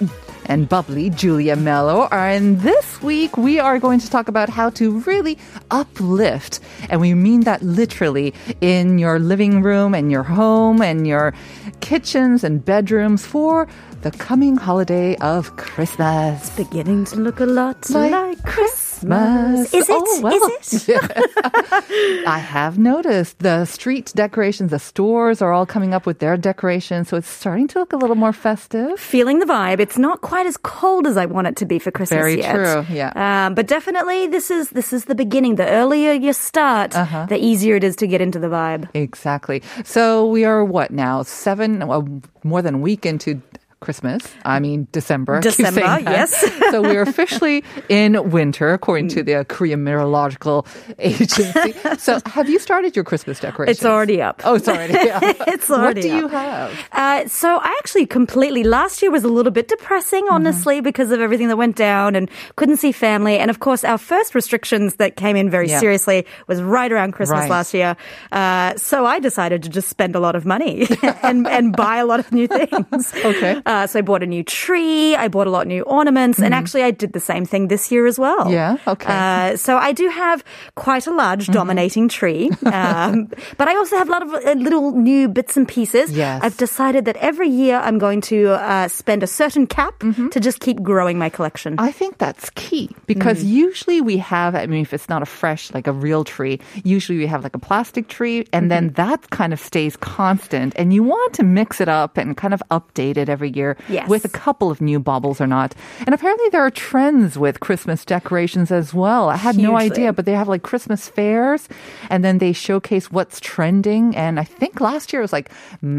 and 0.44 0.68
bubbly 0.68 1.08
Julia 1.08 1.56
Mello. 1.56 2.06
And 2.12 2.60
this 2.60 3.00
week 3.00 3.38
we 3.38 3.58
are 3.58 3.78
going 3.78 3.98
to 4.00 4.10
talk 4.10 4.28
about 4.28 4.50
how 4.50 4.68
to 4.70 5.00
really 5.00 5.38
uplift. 5.70 6.60
And 6.90 7.00
we 7.00 7.14
mean 7.14 7.44
that 7.44 7.62
literally 7.62 8.34
in 8.60 8.98
your 8.98 9.18
living 9.18 9.62
room 9.62 9.94
and 9.94 10.12
your 10.12 10.24
home 10.24 10.82
and 10.82 11.06
your 11.06 11.32
kitchens 11.80 12.44
and 12.44 12.62
bedrooms 12.62 13.24
for 13.24 13.68
the 14.02 14.10
coming 14.10 14.58
holiday 14.58 15.16
of 15.16 15.56
Christmas. 15.56 16.50
Beginning 16.56 17.06
to 17.06 17.16
look 17.16 17.40
a 17.40 17.46
lot 17.46 17.88
like, 17.88 18.42
Christmas. 18.42 18.79
Christmas. 19.00 19.74
Is 19.74 19.88
it? 19.88 19.94
Oh, 19.98 20.20
well. 20.22 20.50
Is 20.60 20.88
it? 20.88 21.00
I 22.26 22.38
have 22.38 22.78
noticed 22.78 23.38
the 23.40 23.64
street 23.64 24.12
decorations, 24.14 24.70
the 24.70 24.78
stores 24.78 25.40
are 25.42 25.52
all 25.52 25.66
coming 25.66 25.94
up 25.94 26.06
with 26.06 26.18
their 26.18 26.36
decorations, 26.36 27.08
so 27.08 27.16
it's 27.16 27.28
starting 27.28 27.68
to 27.68 27.78
look 27.78 27.92
a 27.92 27.96
little 27.96 28.16
more 28.16 28.32
festive. 28.32 28.98
feeling 28.98 29.38
the 29.38 29.46
vibe. 29.46 29.80
It's 29.80 29.98
not 29.98 30.20
quite 30.20 30.46
as 30.46 30.56
cold 30.56 31.06
as 31.06 31.16
I 31.16 31.26
want 31.26 31.46
it 31.46 31.56
to 31.56 31.66
be 31.66 31.78
for 31.78 31.90
Christmas 31.90 32.18
Very 32.18 32.38
yet. 32.38 32.54
true, 32.54 32.86
yeah. 32.94 33.46
Um, 33.46 33.54
but 33.54 33.66
definitely, 33.66 34.26
this 34.26 34.50
is 34.50 34.70
this 34.70 34.92
is 34.92 35.06
the 35.06 35.14
beginning. 35.14 35.56
The 35.56 35.68
earlier 35.68 36.12
you 36.12 36.32
start, 36.32 36.94
Uh-huh. 36.96 37.26
the 37.26 37.38
easier 37.38 37.76
it 37.76 37.84
is 37.84 37.96
to 37.96 38.06
get 38.06 38.20
into 38.20 38.38
the 38.38 38.48
vibe. 38.48 38.88
Exactly. 38.94 39.62
So 39.84 40.26
we 40.26 40.44
are 40.44 40.64
what 40.64 40.90
now? 40.90 41.22
Seven, 41.22 41.86
well, 41.86 42.06
more 42.44 42.62
than 42.62 42.74
a 42.74 42.78
week 42.78 43.06
into 43.06 43.40
Christmas. 43.80 44.22
I 44.44 44.60
mean, 44.60 44.86
December. 44.92 45.40
December, 45.40 45.80
yes. 45.80 46.30
so 46.70 46.82
we 46.82 46.96
are 46.96 47.02
officially 47.02 47.64
in 47.88 48.30
winter, 48.30 48.72
according 48.74 49.08
to 49.08 49.22
the 49.22 49.44
Korean 49.48 49.82
Meteorological 49.84 50.66
Agency. 50.98 51.72
so 51.98 52.20
have 52.26 52.48
you 52.50 52.58
started 52.58 52.94
your 52.94 53.04
Christmas 53.04 53.40
decorations? 53.40 53.78
It's 53.78 53.84
already 53.86 54.20
up. 54.20 54.42
Oh, 54.44 54.54
it's 54.54 54.68
already 54.68 55.10
up. 55.10 55.22
It's 55.48 55.70
already 55.70 56.00
What 56.00 56.02
do 56.02 56.16
you 56.16 56.28
have? 56.28 56.78
Uh, 56.92 57.26
so 57.28 57.56
I 57.56 57.74
actually 57.78 58.06
completely 58.06 58.64
last 58.64 59.00
year 59.02 59.10
was 59.10 59.24
a 59.24 59.28
little 59.28 59.52
bit 59.52 59.68
depressing, 59.68 60.24
Mm-hmm. 60.24 60.34
honestly, 60.34 60.80
because 60.82 61.10
of 61.10 61.20
everything 61.20 61.48
that 61.48 61.56
went 61.56 61.76
down 61.76 62.14
and 62.16 62.30
couldn't 62.56 62.76
see 62.76 62.92
family. 62.92 63.38
And 63.38 63.50
of 63.50 63.60
course, 63.60 63.82
our 63.84 63.96
first 63.98 64.34
restrictions 64.34 64.96
that 64.96 65.16
came 65.16 65.36
in 65.36 65.48
very 65.48 65.68
Yeah. 65.68 65.78
seriously 65.80 66.26
was 66.48 66.60
right 66.62 66.92
around 66.92 67.12
Christmas 67.12 67.40
Right. 67.40 67.50
last 67.50 67.72
year. 67.72 67.96
Uh, 68.30 68.76
so 68.76 69.06
I 69.06 69.18
decided 69.20 69.62
to 69.62 69.68
just 69.70 69.88
spend 69.88 70.14
a 70.14 70.20
lot 70.20 70.36
of 70.36 70.44
money 70.44 70.86
and 71.22 71.46
and 71.48 71.74
buy 71.74 71.96
a 71.96 72.04
lot 72.04 72.20
of 72.20 72.30
new 72.32 72.46
things. 72.46 73.14
Okay. 73.24 73.62
Uh, 73.70 73.86
so 73.86 73.98
I 74.00 74.02
bought 74.02 74.22
a 74.22 74.26
new 74.26 74.42
tree. 74.42 75.14
I 75.14 75.28
bought 75.28 75.46
a 75.46 75.50
lot 75.50 75.62
of 75.62 75.68
new 75.68 75.82
ornaments, 75.86 76.38
and 76.42 76.52
actually 76.52 76.82
I 76.82 76.90
did 76.90 77.12
the 77.12 77.20
same 77.20 77.44
thing 77.46 77.68
this 77.68 77.92
year 77.92 78.04
as 78.12 78.18
well. 78.18 78.42
Mm-hmm. 78.50 78.58
Yeah, 78.60 78.92
okay. 78.94 79.06
Mm-hmm. 79.06 79.54
Uh, 79.54 79.56
so 79.56 79.78
I 79.78 79.92
do 79.92 80.08
have 80.08 80.42
quite 80.74 81.06
a 81.06 81.14
large 81.14 81.46
dominating 81.46 82.08
tree, 82.08 82.50
um, 82.78 83.30
but 83.58 83.66
I 83.70 83.76
also 83.76 83.94
have 84.00 84.08
a 84.08 84.12
lot 84.16 84.22
of 84.26 84.30
uh, 84.34 84.52
little 84.66 84.90
new 85.10 85.28
bits 85.28 85.56
and 85.56 85.66
pieces. 85.68 86.10
Yes. 86.10 86.42
I've 86.42 86.56
decided 86.56 87.04
that 87.06 87.16
every 87.22 87.48
year 87.48 87.76
I'm 87.78 87.98
going 87.98 88.20
to 88.32 88.58
uh, 88.58 88.88
spend 88.88 89.22
a 89.22 89.30
certain 89.30 89.66
cap 89.66 89.94
Mm-hmm. 90.00 90.28
to 90.32 90.40
just 90.40 90.60
keep 90.64 90.80
growing 90.82 91.18
my 91.18 91.28
collection. 91.28 91.76
I 91.78 91.92
think 91.92 92.16
that's 92.16 92.48
key 92.54 92.88
because 93.06 93.44
usually 93.44 94.00
we 94.00 94.16
have, 94.16 94.54
I 94.56 94.64
mean, 94.66 94.80
if 94.80 94.94
it's 94.96 95.10
not 95.12 95.20
a 95.20 95.26
fresh, 95.26 95.68
like 95.76 95.86
a 95.86 95.92
real 95.92 96.24
tree, 96.24 96.58
usually 96.84 97.18
we 97.18 97.26
have 97.26 97.42
like 97.44 97.54
a 97.54 97.60
plastic 97.60 98.08
tree 98.08 98.46
and 98.52 98.70
then 98.72 98.96
that 98.96 99.28
kind 99.28 99.52
of 99.52 99.60
stays 99.60 99.96
constant. 100.00 100.72
And 100.80 100.94
you 100.96 101.02
want 101.04 101.34
to 101.34 101.42
mix 101.44 101.80
it 101.84 101.88
up 101.88 102.16
and 102.16 102.34
kind 102.36 102.54
of 102.54 102.62
update 102.70 103.16
it 103.20 103.28
every 103.28 103.50
year 103.52 103.59
Yes. 103.88 104.08
with 104.08 104.24
a 104.24 104.28
couple 104.44 104.70
of 104.70 104.80
new 104.80 104.98
baubles 104.98 105.40
or 105.40 105.46
not. 105.46 105.74
And 106.06 106.14
apparently 106.14 106.48
there 106.50 106.62
are 106.66 106.70
trends 106.70 107.36
with 107.38 107.60
Christmas 107.60 108.04
decorations 108.04 108.70
as 108.72 108.92
well. 108.94 109.28
I 109.28 109.36
had 109.36 109.56
no 109.56 109.72
idea, 109.76 110.12
but 110.12 110.24
they 110.26 110.32
have 110.40 110.48
like 110.48 110.62
Christmas 110.62 111.08
fairs 111.08 111.68
and 112.10 112.24
then 112.24 112.38
they 112.38 112.52
showcase 112.52 113.10
what's 113.10 113.40
trending. 113.40 114.16
And 114.16 114.40
I 114.40 114.44
think 114.44 114.80
last 114.80 115.12
year 115.12 115.22
was 115.22 115.32
like 115.32 115.50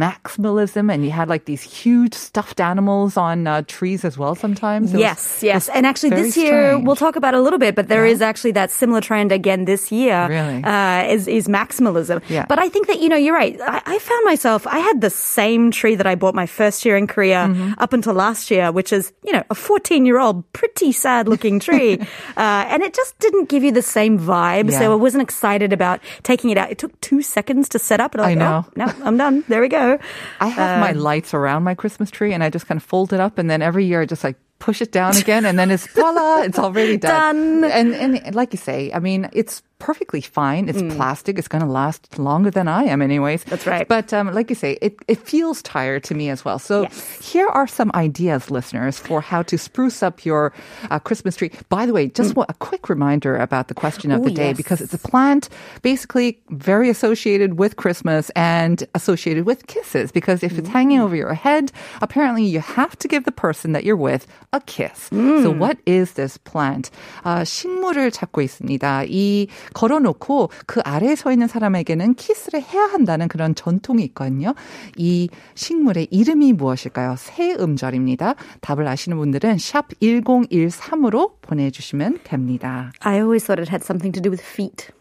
maximalism 0.06 0.92
and 0.92 1.04
you 1.06 1.12
had 1.12 1.28
like 1.30 1.46
these 1.46 1.62
huge 1.62 2.14
stuffed 2.14 2.60
animals 2.60 3.18
on 3.18 3.48
uh, 3.48 3.62
trees 3.68 4.04
as 4.06 4.18
well 4.18 4.36
sometimes. 4.36 4.92
It 4.94 4.98
was- 4.98 5.02
Yes, 5.02 5.44
yes. 5.44 5.70
And 5.70 5.86
actually, 5.86 6.12
this 6.12 6.38
year, 6.38 6.72
strange. 6.72 6.86
we'll 6.86 6.96
talk 6.96 7.16
about 7.16 7.34
it 7.34 7.40
a 7.40 7.42
little 7.42 7.60
bit, 7.60 7.76
but 7.76 7.88
there 7.88 8.06
is 8.06 8.22
actually 8.22 8.52
that 8.54 8.72
similar 8.72 9.02
trend 9.02 9.32
again 9.32 9.66
this 9.66 9.92
year. 9.92 10.28
Really? 10.30 10.64
Uh, 10.64 11.04
is, 11.16 11.28
is 11.28 11.48
maximalism. 11.48 12.22
Yeah. 12.30 12.46
But 12.48 12.60
I 12.60 12.70
think 12.70 12.88
that, 12.88 13.00
you 13.02 13.10
know, 13.10 13.16
you're 13.18 13.34
right. 13.36 13.58
I, 13.62 13.82
I 13.86 14.00
found 14.00 14.24
myself, 14.26 14.68
I 14.68 14.80
had 14.80 15.02
the 15.02 15.10
same 15.10 15.72
tree 15.72 15.96
that 15.96 16.06
I 16.08 16.16
bought 16.16 16.36
my 16.36 16.46
first 16.46 16.86
year 16.86 16.98
in 16.98 17.08
Korea 17.08 17.48
Mm-hmm. 17.52 17.74
up 17.78 17.94
until 17.94 18.14
last 18.14 18.50
year, 18.52 18.72
which 18.72 18.94
is, 18.94 19.12
you 19.24 19.34
know, 19.34 19.44
a 19.50 19.56
14 19.56 20.06
year 20.06 20.20
old, 20.20 20.50
pretty 20.54 20.92
sad 20.92 21.28
looking 21.28 21.60
tree. 21.68 22.00
uh, 22.38 22.66
and 22.68 22.82
it 22.84 22.94
just 22.94 23.18
didn't 23.20 23.50
give 23.50 23.64
you 23.64 23.72
the 23.72 23.82
same 23.82 24.18
vibe. 24.20 24.72
Yeah. 24.72 24.80
So 24.80 24.92
I 24.92 24.96
wasn't 24.96 25.24
excited 25.24 25.74
about 25.74 26.00
taking 26.24 26.50
it 26.50 26.58
out. 26.58 26.72
It 26.72 26.78
took 26.78 27.00
two 27.02 27.22
seconds 27.22 27.70
to 27.70 27.80
set 27.80 28.00
up. 28.00 28.14
And 28.16 28.22
I, 28.22 28.26
I 28.26 28.28
like, 28.30 28.38
know. 28.38 28.66
Oh, 28.66 28.72
no, 28.76 28.94
I'm 29.04 29.18
done. 29.18 29.44
There 29.48 29.62
we 29.62 29.68
go. 29.68 30.00
I 30.40 30.48
have 30.48 30.80
my 30.80 30.92
lights 30.94 31.34
around 31.34 31.64
my 31.64 31.76
Christmas 31.76 32.10
tree 32.12 32.34
and 32.34 32.44
I 32.44 32.50
just 32.50 32.68
kind 32.68 32.78
of 32.78 32.84
fold 32.84 33.14
it 33.14 33.20
up 33.20 33.38
and 33.38 33.50
then 33.50 33.62
every 33.62 33.86
year 33.86 34.02
I 34.02 34.06
just 34.06 34.24
like 34.24 34.38
push 34.60 34.82
it 34.82 34.92
down 34.92 35.18
again 35.18 35.44
and 35.46 35.58
then 35.58 35.72
it's 35.72 35.88
voila, 35.88 36.42
it's 36.42 36.60
already 36.60 36.96
done. 37.10 37.62
Done. 37.62 37.72
And 37.72 37.96
and 37.96 38.36
like 38.36 38.54
you 38.54 38.58
say, 38.58 38.92
I 38.94 39.00
mean, 39.00 39.30
it's 39.34 39.64
perfectly 39.81 40.23
fine. 40.23 40.71
It's 40.71 40.81
plastic. 40.97 41.39
It's 41.39 41.49
going 41.49 41.61
to 41.61 41.69
last 41.69 42.19
longer 42.19 42.51
than 42.51 42.67
I 42.67 42.85
am 42.85 43.03
anyways. 43.03 43.45
That's 43.45 43.67
right. 43.67 43.87
But 43.87 44.11
um, 44.15 44.33
like 44.33 44.49
you 44.49 44.57
say, 44.57 44.79
it, 44.81 44.97
it 45.07 45.19
feels 45.19 45.61
tired 45.61 46.03
to 46.05 46.15
me 46.15 46.31
as 46.31 46.47
well. 46.47 46.59
So 46.59 46.83
Yes. 46.89 46.97
here 47.21 47.47
are 47.49 47.67
some 47.67 47.91
ideas, 47.95 48.51
listeners, 48.51 48.99
for 48.99 49.21
how 49.21 49.43
to 49.43 49.59
spruce 49.59 50.03
up 50.03 50.25
your 50.25 50.55
uh, 50.91 50.99
Christmas 50.99 51.37
tree. 51.37 51.51
By 51.69 51.85
the 51.85 51.93
way, 51.93 52.09
just 52.09 52.35
wa- 52.35 52.47
a 52.49 52.55
quick 52.55 52.89
reminder 52.89 53.37
about 53.37 53.69
the 53.69 53.75
question 53.75 54.11
of 54.13 54.23
Ooh, 54.23 54.25
the 54.25 54.31
day 54.31 54.49
yes. 54.49 54.57
because 54.57 54.81
it's 54.81 54.95
a 54.95 54.99
plant 54.99 55.51
basically 55.83 56.41
very 56.49 56.89
associated 56.89 57.59
with 57.59 57.77
Christmas 57.77 58.31
and 58.35 58.83
associated 58.95 59.45
with 59.45 59.67
kisses 59.67 60.11
because 60.11 60.43
if 60.43 60.57
it's 60.59 60.71
hanging 60.71 61.01
over 61.01 61.15
your 61.15 61.35
head, 61.35 61.71
apparently 62.01 62.45
you 62.45 62.61
have 62.61 62.97
to 62.97 63.09
give 63.09 63.25
the 63.25 63.33
person 63.33 63.73
that 63.73 63.85
you're 63.85 63.95
with 63.95 64.27
a 64.55 64.61
kiss. 64.63 65.11
So 65.13 65.51
what 65.53 65.77
is 65.85 66.13
this 66.15 66.39
plant? 66.39 66.91
아, 67.25 67.45
식물을 67.45 68.11
찾고 68.11 68.41
있습니다. 68.41 69.05
이 69.11 69.49
걸어놓고 69.74 70.50
그 70.66 70.82
아래에 70.84 71.16
서 71.16 71.32
있는 71.32 71.48
사람에게는 71.48 72.16
키스를 72.16 72.62
해야 72.62 72.84
한다는 72.84 73.28
그런 73.28 73.56
전통이 73.56 74.04
있거든요. 74.06 74.54
이 74.98 75.30
식물의 75.56 76.08
이름이 76.12 76.54
무엇일까요? 76.54 77.16
새 77.18 77.54
음절입니다. 77.54 78.36
답을 78.62 78.88
아시는 78.88 79.18
분들은 79.18 79.58
샵 79.58 79.88
1013으로 80.02 81.34
보내주시면 81.42 82.20
됩니다. 82.24 82.92
I 83.02 83.16
always 83.16 83.46
thought 83.46 83.62
it 83.62 83.70
had 83.72 83.84
something 83.84 84.12
to 84.14 84.22
do 84.22 84.30
with 84.32 84.42
feet. 84.44 84.92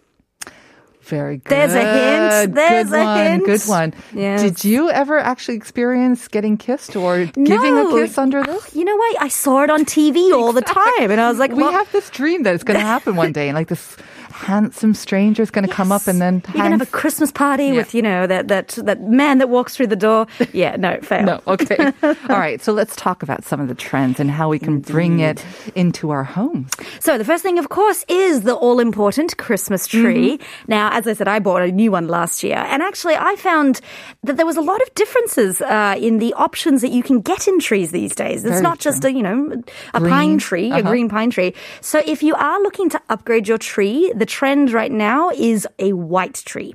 Very 1.02 1.38
good. 1.38 1.50
There's 1.50 1.74
a 1.74 1.82
hint. 1.82 2.54
There's 2.54 2.90
good 2.90 3.00
a 3.00 3.04
one. 3.04 3.16
hint. 3.26 3.44
Good 3.46 3.66
one. 3.68 3.94
Yes. 4.14 4.42
Did 4.42 4.64
you 4.64 4.90
ever 4.90 5.18
actually 5.18 5.56
experience 5.56 6.28
getting 6.28 6.56
kissed 6.56 6.94
or 6.94 7.24
giving 7.34 7.74
a 7.78 7.82
No. 7.88 7.96
kiss 7.96 8.16
under 8.18 8.44
this? 8.44 8.76
You 8.76 8.84
know 8.84 8.94
what? 8.96 9.16
I 9.20 9.28
saw 9.28 9.62
it 9.64 9.70
on 9.70 9.84
TV 9.84 10.30
all 10.32 10.52
the 10.52 10.62
time, 10.62 11.10
and 11.10 11.18
I 11.20 11.28
was 11.28 11.38
like, 11.40 11.50
We 11.52 11.64
well, 11.64 11.72
have 11.72 11.90
this 11.90 12.10
dream 12.10 12.44
that 12.44 12.54
it's 12.54 12.62
going 12.62 12.78
to 12.78 12.84
happen 12.86 13.16
one 13.16 13.32
day, 13.32 13.48
and 13.48 13.56
like 13.56 13.68
this 13.68 13.96
handsome 14.40 14.94
stranger 14.94 15.42
is 15.42 15.50
going 15.50 15.66
to 15.66 15.72
come 15.72 15.92
up 15.92 16.06
and 16.06 16.20
then 16.20 16.42
You're 16.48 16.62
gonna 16.64 16.70
have 16.70 16.80
a 16.80 16.86
Christmas 16.86 17.30
party 17.30 17.64
Yeah. 17.66 17.72
with, 17.76 17.94
you 17.94 18.02
know, 18.02 18.26
that 18.26 18.48
that 18.48 18.68
that 18.84 19.02
man 19.02 19.38
that 19.38 19.48
walks 19.48 19.76
through 19.76 19.88
the 19.88 19.96
door. 19.96 20.26
Yeah, 20.52 20.76
no, 20.76 20.98
fail. 21.00 21.24
No, 21.24 21.40
okay. 21.46 21.92
All 22.02 22.14
right, 22.46 22.60
so 22.60 22.72
let's 22.72 22.96
talk 22.96 23.22
about 23.22 23.44
some 23.44 23.60
of 23.60 23.68
the 23.68 23.74
trends 23.74 24.18
and 24.20 24.30
how 24.30 24.48
we 24.48 24.58
can 24.58 24.80
bring 24.80 25.20
it 25.20 25.44
into 25.74 26.10
our 26.10 26.24
homes. 26.24 26.70
So 26.98 27.16
the 27.18 27.24
first 27.24 27.42
thing, 27.42 27.58
of 27.58 27.68
course, 27.68 28.04
is 28.08 28.42
the 28.42 28.54
all 28.54 28.80
important 28.80 29.36
Christmas 29.36 29.86
tree. 29.86 30.40
Now, 30.66 30.90
as 30.92 31.06
I 31.06 31.12
said, 31.12 31.28
I 31.28 31.38
bought 31.38 31.62
a 31.62 31.70
new 31.70 31.92
one 31.92 32.08
last 32.08 32.42
year, 32.42 32.56
and 32.56 32.82
actually, 32.82 33.14
I 33.16 33.36
found 33.36 33.80
that 34.24 34.36
there 34.36 34.46
was 34.46 34.56
a 34.56 34.60
lot 34.62 34.80
of 34.82 34.92
differences 34.94 35.60
uh, 35.60 35.94
in 35.98 36.18
the 36.18 36.32
options 36.34 36.80
that 36.82 36.90
you 36.90 37.02
can 37.02 37.20
get 37.20 37.46
in 37.46 37.58
trees 37.60 37.90
these 37.92 38.14
days. 38.14 38.44
It's 38.44 38.50
Very 38.60 38.62
not 38.62 38.78
just 38.80 39.04
a 39.04 39.12
you 39.12 39.22
know 39.22 39.62
a 39.94 40.00
Green. 40.00 40.10
pine 40.12 40.38
tree, 40.38 40.70
a 40.70 40.74
Uh-huh. 40.80 40.90
green 40.90 41.08
pine 41.08 41.30
tree. 41.30 41.54
So 41.80 42.02
if 42.06 42.22
you 42.22 42.34
are 42.34 42.60
looking 42.62 42.88
to 42.90 43.00
upgrade 43.08 43.46
your 43.48 43.58
tree, 43.58 44.12
the 44.16 44.26
trend 44.38 44.72
right 44.72 44.92
now 44.92 45.30
is 45.34 45.66
a 45.78 45.92
white 46.14 46.38
tree, 46.50 46.72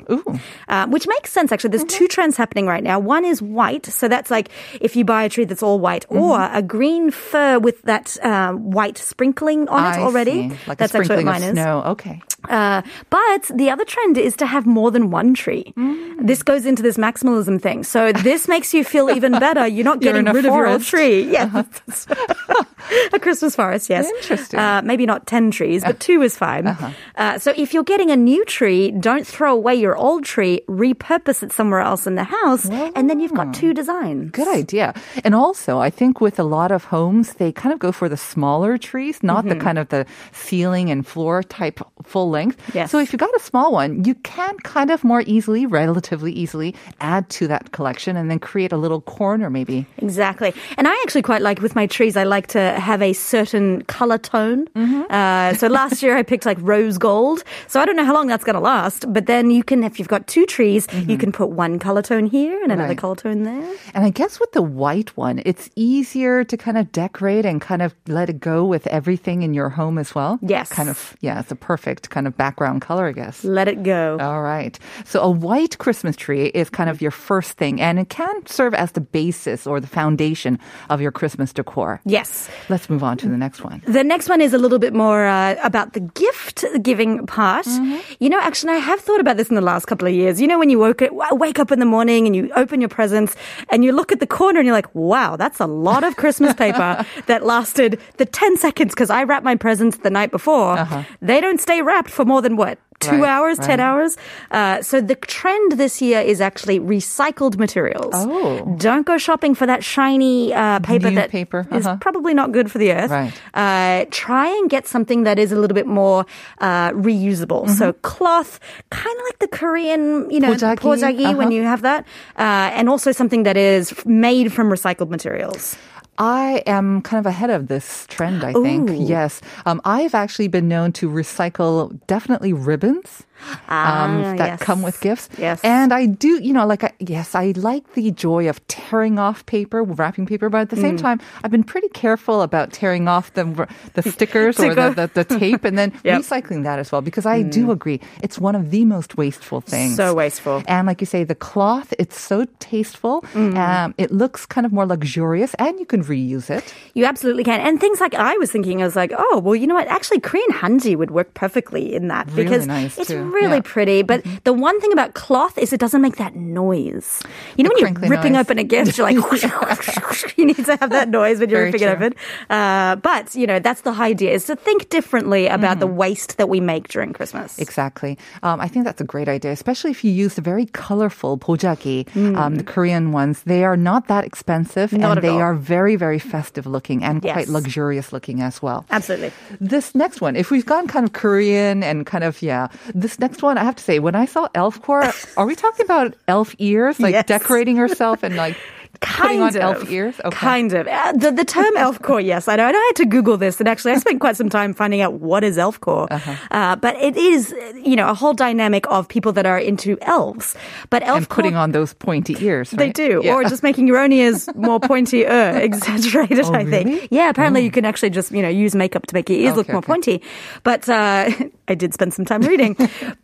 Uh, 0.68 0.86
which 0.94 1.06
makes 1.08 1.32
sense 1.32 1.52
actually. 1.52 1.72
There's 1.76 1.90
two 2.00 2.08
trends 2.08 2.36
happening 2.38 2.68
right 2.68 2.84
now. 2.84 2.98
One 3.00 3.24
is 3.34 3.42
white, 3.42 3.86
so 4.00 4.08
that's 4.08 4.30
like 4.30 4.48
if 4.82 4.96
you 4.98 5.04
buy 5.06 5.24
a 5.24 5.30
tree 5.30 5.46
that's 5.50 5.64
all 5.64 5.80
white, 5.80 6.06
or 6.10 6.40
a 6.42 6.62
green 6.62 7.12
fir 7.12 7.60
with 7.60 7.82
that 7.84 8.18
uh, 8.22 8.52
white 8.80 8.98
sprinkling 8.98 9.68
on 9.70 9.82
it 9.94 10.00
already. 10.06 10.50
see. 10.50 10.58
Like 10.68 10.78
that's 10.80 10.94
a 10.94 11.00
actually 11.00 11.24
what 11.24 11.26
mine 11.34 11.44
of 11.44 11.50
is. 11.50 11.54
snow. 11.56 11.84
Okay. 11.96 12.22
Uh, 12.50 12.82
but 13.10 13.42
the 13.62 13.70
other 13.74 13.86
trend 13.86 14.18
is 14.20 14.36
to 14.38 14.46
have 14.46 14.66
more 14.68 14.92
than 14.92 15.10
one 15.10 15.34
tree. 15.34 15.74
Mm. 15.78 16.28
This 16.28 16.44
goes 16.44 16.64
into 16.70 16.84
this 16.84 16.98
maximalism 16.98 17.60
thing. 17.60 17.84
So 17.84 18.12
this 18.12 18.48
makes 18.54 18.70
you 18.74 18.84
feel 18.84 19.10
even 19.10 19.32
better. 19.48 19.66
You're 19.66 19.84
not 19.92 20.02
You're 20.04 20.14
getting 20.14 20.30
rid 20.32 20.46
of 20.46 20.54
your 20.54 20.68
old 20.68 20.84
forest. 20.86 20.90
tree. 20.90 21.24
Yeah. 21.36 21.64
a 23.14 23.20
Christmas 23.20 23.56
forest, 23.56 23.90
yes. 23.90 24.06
Interesting. 24.22 24.60
Uh-huh. 24.60 24.78
Uh, 24.80 24.82
maybe 24.84 25.06
not 25.06 25.26
10 25.28 25.52
trees, 25.52 25.84
but 25.84 26.00
two 26.00 26.22
is 26.22 26.38
fine. 26.38 26.68
uh 26.68 27.38
so 27.46 27.54
if 27.56 27.76
you're 27.76 27.84
getting 27.84 28.10
a 28.10 28.16
new 28.16 28.44
tree, 28.46 28.90
don't 28.90 29.28
throw 29.28 29.54
away 29.54 29.76
your 29.76 29.96
old 29.96 30.26
tree, 30.26 30.62
repurpose 30.68 31.44
it 31.44 31.52
somewhere 31.52 31.80
else 31.80 32.08
in 32.08 32.16
the 32.16 32.24
house, 32.24 32.66
and 32.98 33.08
then 33.08 33.20
you've 33.20 33.36
got 33.36 33.54
two 33.54 33.72
designs. 33.72 34.32
Good 34.32 34.48
idea. 34.48 34.96
And 35.24 35.36
also, 35.36 35.78
I 35.78 35.92
think 35.92 36.20
with 36.20 36.40
a 36.40 36.44
lot 36.44 36.72
of 36.72 36.86
homes, 36.86 37.36
they 37.36 37.52
kind 37.52 37.72
of 37.72 37.78
go 37.78 37.92
for 37.92 38.10
the 38.10 38.18
smaller 38.18 38.80
trees, 38.80 39.22
not 39.22 39.46
the 39.46 39.56
kind 39.56 39.78
of 39.78 39.90
the 39.90 40.08
ceiling 40.32 40.90
and 40.90 41.06
floor 41.06 41.44
type 41.44 41.80
full 42.02 42.32
length. 42.32 42.58
Yes. 42.74 42.90
So 42.90 42.98
if 42.98 43.14
you 43.14 43.20
got 43.20 43.30
a 43.36 43.40
small 43.40 43.72
one, 43.72 44.04
you 44.06 44.16
can 44.16 44.58
kind 44.66 44.90
of 44.90 45.04
more 45.04 45.22
easily, 45.28 45.68
relatively 45.68 46.34
easily, 46.34 46.74
add 47.00 47.30
to 47.38 47.48
that 47.48 47.74
collection 47.74 48.18
and 48.18 48.32
then 48.32 48.40
create 48.40 48.72
a 48.72 48.78
little 48.78 49.02
corner 49.02 49.52
maybe. 49.52 49.86
Exactly. 49.98 50.52
And 50.80 50.88
I 50.88 50.94
actually 51.04 51.22
quite 51.22 51.44
like 51.44 51.62
with 51.62 51.76
my 51.76 51.86
trees, 51.86 52.18
I 52.18 52.24
like 52.24 52.48
to 52.58 52.60
have 52.80 53.04
a 53.04 53.14
certain 53.14 53.84
color 53.84 54.18
tone. 54.18 54.68
Uh, 55.12 55.54
so 55.54 55.68
last 55.68 56.02
year 56.02 56.18
I 56.18 56.24
picked 56.24 56.48
like 56.48 56.58
rose 56.62 56.98
gold. 56.98 57.25
So 57.68 57.80
I 57.82 57.86
don't 57.86 57.96
know 57.96 58.06
how 58.06 58.14
long 58.14 58.28
that's 58.28 58.44
going 58.44 58.54
to 58.56 58.60
last, 58.62 59.12
but 59.12 59.26
then 59.26 59.50
you 59.50 59.64
can, 59.64 59.84
if 59.84 59.98
you've 60.00 60.08
got 60.08 60.28
two 60.28 60.46
trees, 60.46 60.88
you 61.08 61.18
can 61.18 61.32
put 61.32 61.50
one 61.50 61.80
color 61.80 62.02
tone 62.02 62.26
here 62.28 62.62
and 62.64 62.72
another 62.72 62.90
Right. 62.90 62.98
color 62.98 63.16
tone 63.16 63.44
there. 63.44 63.68
And 63.94 64.06
I 64.06 64.10
guess 64.12 64.40
with 64.40 64.52
the 64.54 64.62
white 64.62 65.16
one, 65.18 65.42
it's 65.46 65.70
easier 65.76 66.44
to 66.44 66.56
kind 66.58 66.78
of 66.78 66.92
decorate 66.92 67.46
and 67.46 67.60
kind 67.62 67.82
of 67.82 67.96
let 68.08 68.30
it 68.30 68.40
go 68.40 68.66
with 68.66 68.86
everything 68.88 69.42
in 69.44 69.54
your 69.54 69.70
home 69.70 69.98
as 69.98 70.14
well. 70.16 70.38
Yes. 70.42 70.70
Kind 70.70 70.90
of, 70.90 71.16
yeah, 71.22 71.40
it's 71.40 71.52
a 71.52 71.56
perfect 71.56 72.10
kind 72.10 72.28
of 72.28 72.38
background 72.38 72.82
color, 72.82 73.08
I 73.08 73.12
guess. 73.12 73.44
Let 73.44 73.68
it 73.68 73.84
go. 73.84 74.18
All 74.22 74.42
right. 74.44 74.78
So 75.06 75.22
a 75.22 75.30
white 75.30 75.78
Christmas 75.78 76.16
tree 76.16 76.46
is 76.54 76.70
kind 76.70 76.90
of 76.90 77.02
your 77.02 77.12
first 77.12 77.58
thing, 77.58 77.82
and 77.82 77.98
it 78.00 78.10
can 78.10 78.46
serve 78.46 78.74
as 78.74 78.92
the 78.94 79.02
basis 79.02 79.66
or 79.66 79.80
the 79.80 79.88
foundation 79.88 80.60
of 80.90 81.02
your 81.02 81.12
Christmas 81.12 81.54
decor. 81.54 82.02
Yes. 82.06 82.50
Let's 82.70 82.90
move 82.90 83.04
on 83.04 83.18
to 83.18 83.28
the 83.30 83.38
next 83.38 83.64
one. 83.64 83.82
The 83.88 84.04
next 84.04 84.30
one 84.30 84.42
is 84.42 84.54
a 84.54 84.58
little 84.58 84.80
bit 84.80 84.94
more 84.94 85.26
uh, 85.26 85.56
about 85.64 85.94
the 85.94 86.02
gift 86.02 86.64
giving 86.82 87.15
part. 87.24 87.66
Mm-hmm. 87.66 88.00
You 88.20 88.30
know, 88.30 88.40
actually, 88.40 88.74
I 88.74 88.78
have 88.78 89.00
thought 89.00 89.20
about 89.20 89.38
this 89.38 89.50
in 89.50 89.56
the 89.56 89.62
last 89.62 89.86
couple 89.86 90.08
of 90.08 90.14
years. 90.14 90.42
You 90.42 90.48
know, 90.48 90.60
when 90.60 90.70
you 90.70 90.80
woke 90.80 91.02
wake 91.32 91.60
up 91.60 91.72
in 91.72 91.80
the 91.80 91.86
morning 91.86 92.26
and 92.26 92.36
you 92.36 92.52
open 92.56 92.82
your 92.82 92.90
presents 92.90 93.36
and 93.70 93.84
you 93.84 93.92
look 93.92 94.12
at 94.12 94.20
the 94.20 94.28
corner 94.28 94.60
and 94.60 94.66
you're 94.66 94.76
like, 94.76 94.94
wow, 94.94 95.36
that's 95.36 95.60
a 95.60 95.68
lot 95.68 96.04
of 96.04 96.16
Christmas 96.16 96.54
paper 96.66 97.06
that 97.28 97.46
lasted 97.46 98.00
the 98.18 98.26
10 98.26 98.58
seconds 98.58 98.94
because 98.94 99.10
I 99.10 99.24
wrapped 99.24 99.46
my 99.46 99.56
presents 99.56 99.98
the 99.98 100.10
night 100.10 100.32
before. 100.32 100.78
Uh-huh. 100.78 101.04
They 101.22 101.42
don't 101.42 101.60
stay 101.60 101.82
wrapped 101.82 102.10
for 102.10 102.26
more 102.26 102.42
than 102.42 102.56
what? 102.58 102.80
Two 103.06 103.24
Right, 103.24 103.30
hours, 103.30 103.58
10 103.60 103.80
hours. 103.80 104.18
Uh, 104.52 104.82
so 104.82 105.02
the 105.02 105.16
trend 105.16 105.74
this 105.74 106.02
year 106.02 106.20
is 106.20 106.42
actually 106.42 106.80
recycled 106.80 107.58
materials. 107.58 108.14
Oh. 108.16 108.76
Don't 108.78 109.06
go 109.06 109.18
shopping 109.18 109.56
for 109.56 109.66
that 109.66 109.84
shiny 109.84 110.54
uh, 110.54 110.80
paper 110.80 111.10
New 111.10 111.16
that 111.16 111.30
paper, 111.30 111.68
is 111.72 111.86
uh-huh. 111.86 111.98
probably 112.02 112.34
not 112.34 112.52
good 112.52 112.72
for 112.72 112.78
the 112.78 112.92
earth. 112.92 113.12
Right. 113.12 113.34
Uh, 113.54 114.06
try 114.12 114.48
and 114.48 114.70
get 114.70 114.88
something 114.88 115.24
that 115.24 115.40
is 115.40 115.52
a 115.52 115.56
little 115.56 115.76
bit 115.76 115.88
more 115.88 116.26
uh, 116.60 116.92
reusable. 116.92 117.70
So 117.70 117.94
cloth, 117.94 118.60
kind 118.90 119.18
of 119.18 119.24
like 119.26 119.40
the 119.40 119.48
Korean, 119.48 120.30
you 120.30 120.40
know, 120.40 120.54
Pojagi, 120.54 120.78
pojagi 120.78 121.36
when 121.36 121.48
uh-huh. 121.48 121.50
you 121.50 121.64
have 121.64 121.82
that, 121.82 122.06
uh, 122.38 122.72
and 122.74 122.90
also 122.90 123.12
something 123.12 123.44
that 123.44 123.58
is 123.58 123.94
made 124.06 124.54
from 124.54 124.70
recycled 124.70 125.10
materials. 125.10 125.78
I 126.18 126.64
am 126.66 127.02
kind 127.02 127.20
of 127.20 127.26
ahead 127.26 127.50
of 127.50 127.68
this 127.68 128.06
trend, 128.08 128.44
I 128.44 128.54
think. 128.54 128.90
Ooh. 128.90 128.94
Yes. 128.94 129.42
Um, 129.66 129.82
I've 129.84 130.16
actually 130.16 130.48
been 130.48 130.68
known 130.68 130.92
to 130.94 131.10
recycle 131.10 132.00
definitely 132.08 132.54
ribbons. 132.54 133.24
Um, 133.68 133.68
Ah, 133.70 134.34
that 134.38 134.48
yes. 134.48 134.60
come 134.62 134.82
with 134.82 135.00
gifts. 135.02 135.30
Yes. 135.38 135.60
And 135.64 135.94
I 135.94 136.06
do, 136.06 136.42
you 136.42 136.54
know, 136.54 136.66
like, 136.66 136.84
I, 136.84 136.92
yes, 137.00 137.36
I 137.36 137.54
like 137.56 137.94
the 137.94 138.12
joy 138.12 138.50
of 138.50 138.66
tearing 138.68 139.20
off 139.20 139.46
paper, 139.46 139.84
wrapping 139.84 140.26
paper, 140.26 140.50
but 140.50 140.62
at 140.62 140.70
the 140.70 140.76
Mm. 140.76 140.82
same 140.82 140.98
time, 140.98 141.20
I've 141.44 141.52
been 141.52 141.64
pretty 141.64 141.90
careful 141.90 142.42
about 142.42 142.72
tearing 142.74 143.08
off 143.08 143.34
the, 143.34 143.68
the 143.94 144.04
stickers 144.12 144.60
or 144.60 144.74
the, 144.76 144.90
the, 144.92 145.24
the 145.24 145.24
tape 145.40 145.64
and 145.66 145.78
then 145.78 145.92
Yep. 146.04 146.22
Mm. 146.22 146.24
recycling 146.24 146.64
that 146.64 146.80
as 146.80 146.92
well, 146.92 147.02
because 147.02 147.26
I 147.26 147.42
do 147.42 147.72
agree. 147.72 148.00
It's 148.24 148.38
one 148.40 148.56
of 148.56 148.72
the 148.72 148.86
most 148.86 149.18
wasteful 149.18 149.62
things. 149.62 149.96
So 149.96 150.14
wasteful. 150.14 150.64
And 150.68 150.88
like 150.88 151.02
you 151.02 151.08
say, 151.08 151.24
the 151.24 151.36
cloth, 151.36 151.94
it's 152.00 152.20
so 152.20 152.46
tasteful. 152.60 153.22
Mm. 153.34 153.56
Um, 153.58 153.96
it 153.98 154.12
looks 154.12 154.46
kind 154.46 154.66
of 154.66 154.72
more 154.74 154.86
luxurious 154.86 155.54
and 155.56 155.80
you 155.80 155.86
can 155.86 156.04
reuse 156.04 156.50
it. 156.50 156.74
You 156.94 157.06
absolutely 157.06 157.44
can. 157.44 157.60
And 157.62 157.80
things 157.80 158.00
like 158.00 158.14
I 158.16 158.38
was 158.38 158.52
thinking, 158.52 158.82
I 158.82 158.86
was 158.86 158.96
like, 158.96 159.12
oh, 159.18 159.40
well, 159.44 159.56
you 159.56 159.68
know 159.68 159.76
what? 159.76 159.88
Actually, 159.88 160.20
Korean 160.20 160.50
hanji 160.52 160.96
would 160.96 161.12
work 161.12 161.34
perfectly 161.34 161.94
in 161.96 162.08
that 162.10 162.28
Really 162.32 162.44
because 162.44 162.68
nice, 162.68 162.98
it's 162.98 163.10
too. 163.10 163.25
Really 163.32 163.58
Yeah. 163.58 163.62
pretty. 163.64 164.02
But 164.04 164.24
the 164.44 164.54
one 164.54 164.80
thing 164.82 164.92
about 164.94 165.14
cloth 165.14 165.58
is 165.58 165.74
it 165.74 165.80
doesn't 165.80 166.02
make 166.02 166.18
that 166.18 166.36
noise. 166.36 167.22
You 167.58 167.64
know, 167.64 167.70
The 167.76 167.84
when 167.86 167.94
you're 168.02 168.10
ripping 168.10 168.34
noise. 168.34 168.42
open 168.46 168.60
a 168.60 168.64
gift, 168.64 168.98
you're 168.98 169.08
like, 169.08 169.16
you 170.38 170.46
need 170.46 170.58
to 170.66 170.76
have 170.78 170.90
that 170.92 171.10
noise 171.10 171.40
when 171.40 171.50
you're 171.50 171.60
Very 171.60 171.72
ripping 171.72 171.88
it 171.88 171.92
open. 171.92 172.14
Uh, 172.50 172.96
but, 172.98 173.34
you 173.36 173.48
know, 173.48 173.60
that's 173.60 173.82
the 173.82 173.92
idea 173.92 174.32
is 174.32 174.46
to 174.46 174.56
think 174.56 174.90
differently 174.90 175.48
about 175.48 175.80
the 175.80 175.86
Mm-hmm. 175.86 175.96
waste 175.98 176.38
that 176.38 176.50
we 176.50 176.60
make 176.60 176.88
during 176.90 177.14
Christmas. 177.14 177.60
Exactly. 177.60 178.18
Um, 178.44 178.60
I 178.60 178.68
think 178.68 178.86
that's 178.86 179.00
a 179.02 179.06
great 179.06 179.30
idea, 179.30 179.52
especially 179.52 179.92
if 179.92 180.04
you 180.04 180.12
use 180.12 180.34
the 180.34 180.42
very 180.42 180.66
colorful 180.66 181.38
pojagi, 181.38 182.08
um, 182.36 182.56
the 182.56 182.64
Korean 182.64 183.12
ones. 183.12 183.44
They 183.46 183.64
are 183.64 183.78
not 183.78 184.08
that 184.08 184.26
expensive 184.26 184.90
Mm. 184.92 185.00
Not 185.00 185.18
and 185.18 185.24
they 185.24 185.30
all. 185.30 185.40
are 185.42 185.54
very, 185.54 185.96
very 185.96 186.20
festive 186.20 186.66
looking 186.66 187.04
and 187.04 187.24
Yes. 187.24 187.34
quite 187.34 187.48
luxurious 187.50 188.12
looking 188.14 188.42
as 188.42 188.62
well. 188.62 188.86
Absolutely. 188.92 189.32
This 189.62 189.94
next 189.96 190.22
one, 190.22 190.36
if 190.36 190.50
we've 190.52 190.66
gone 190.66 190.88
kind 190.88 191.06
of 191.06 191.14
Korean 191.14 191.84
and 191.84 192.06
kind 192.06 192.24
of, 192.24 192.42
yeah, 192.42 192.68
this 192.94 193.15
next 193.20 193.42
one, 193.42 193.58
I 193.58 193.64
have 193.64 193.76
to 193.76 193.84
say, 193.84 194.00
when 194.00 194.16
I 194.16 194.26
saw 194.26 194.48
elf 194.56 194.82
core, 194.82 195.12
are 195.38 195.46
we 195.46 195.56
talking 195.56 195.86
about 195.86 196.16
elf 196.28 196.56
ears? 196.60 197.00
Like 197.00 197.14
Yes. 197.16 197.26
decorating 197.26 197.76
herself 197.78 198.24
and 198.24 198.36
like 198.36 198.56
Kind 199.02 199.56
elf 199.56 199.82
of. 199.84 199.92
ears? 199.92 200.16
Okay. 200.24 200.36
Kind 200.36 200.74
of. 200.74 200.88
Uh, 200.88 201.12
the, 201.14 201.32
the 201.32 201.46
term 201.46 201.76
elf 201.78 202.02
core, 202.02 202.20
yes, 202.22 202.48
I 202.48 202.56
know. 202.56 202.68
And 202.68 202.76
I 202.76 202.80
had 202.88 202.96
to 202.98 203.06
Google 203.06 203.38
this, 203.38 203.60
and 203.60 203.68
actually, 203.70 203.94
I 203.94 203.98
spent 203.98 204.20
quite 204.20 204.36
some 204.38 204.50
time 204.50 204.74
finding 204.74 205.02
out 205.02 205.14
what 205.14 205.44
is 205.44 205.58
elf 205.58 205.80
core. 205.80 206.08
Uh-huh. 206.12 206.36
uh 206.52 206.76
but 206.76 206.96
it 206.98 207.16
is, 207.18 207.54
you 207.84 207.96
know, 207.96 208.10
a 208.10 208.14
whole 208.14 208.34
dynamic 208.34 208.86
of 208.90 209.08
people 209.08 209.32
that 209.34 209.46
are 209.46 209.60
into 209.60 209.98
elves. 210.02 210.56
But 210.90 211.04
elf 211.04 211.18
and 211.18 211.30
putting 211.30 211.56
on 211.56 211.72
those 211.72 211.94
pointy 211.94 212.36
ears. 212.40 212.72
They 212.72 212.92
do, 212.92 213.22
Yeah. 213.24 213.34
or 213.34 213.44
just 213.44 213.64
making 213.64 213.88
your 213.88 213.98
own 213.98 214.12
ears 214.12 214.50
more 214.56 214.80
pointy, 214.80 215.26
uh, 215.26 215.54
exaggerated. 215.58 216.46
Oh, 216.46 216.54
I 216.54 216.66
think. 216.66 216.88
really? 216.90 217.08
Yeah, 217.12 217.30
apparently 217.30 217.64
you 217.64 217.72
can 217.72 217.86
actually 217.86 218.10
just 218.12 218.32
you 218.32 218.42
know 218.42 218.50
use 218.50 218.76
makeup 218.76 219.06
to 219.08 219.16
make 219.16 219.30
your 219.30 219.40
ears 219.40 219.56
look 219.56 219.68
more 219.70 219.78
okay. 219.78 219.88
pointy. 219.88 220.22
But 220.64 220.88
uh, 220.90 221.30
I 221.68 221.76
did 221.76 221.94
spend 221.94 222.14
some 222.14 222.26
time 222.26 222.42
reading. 222.42 222.76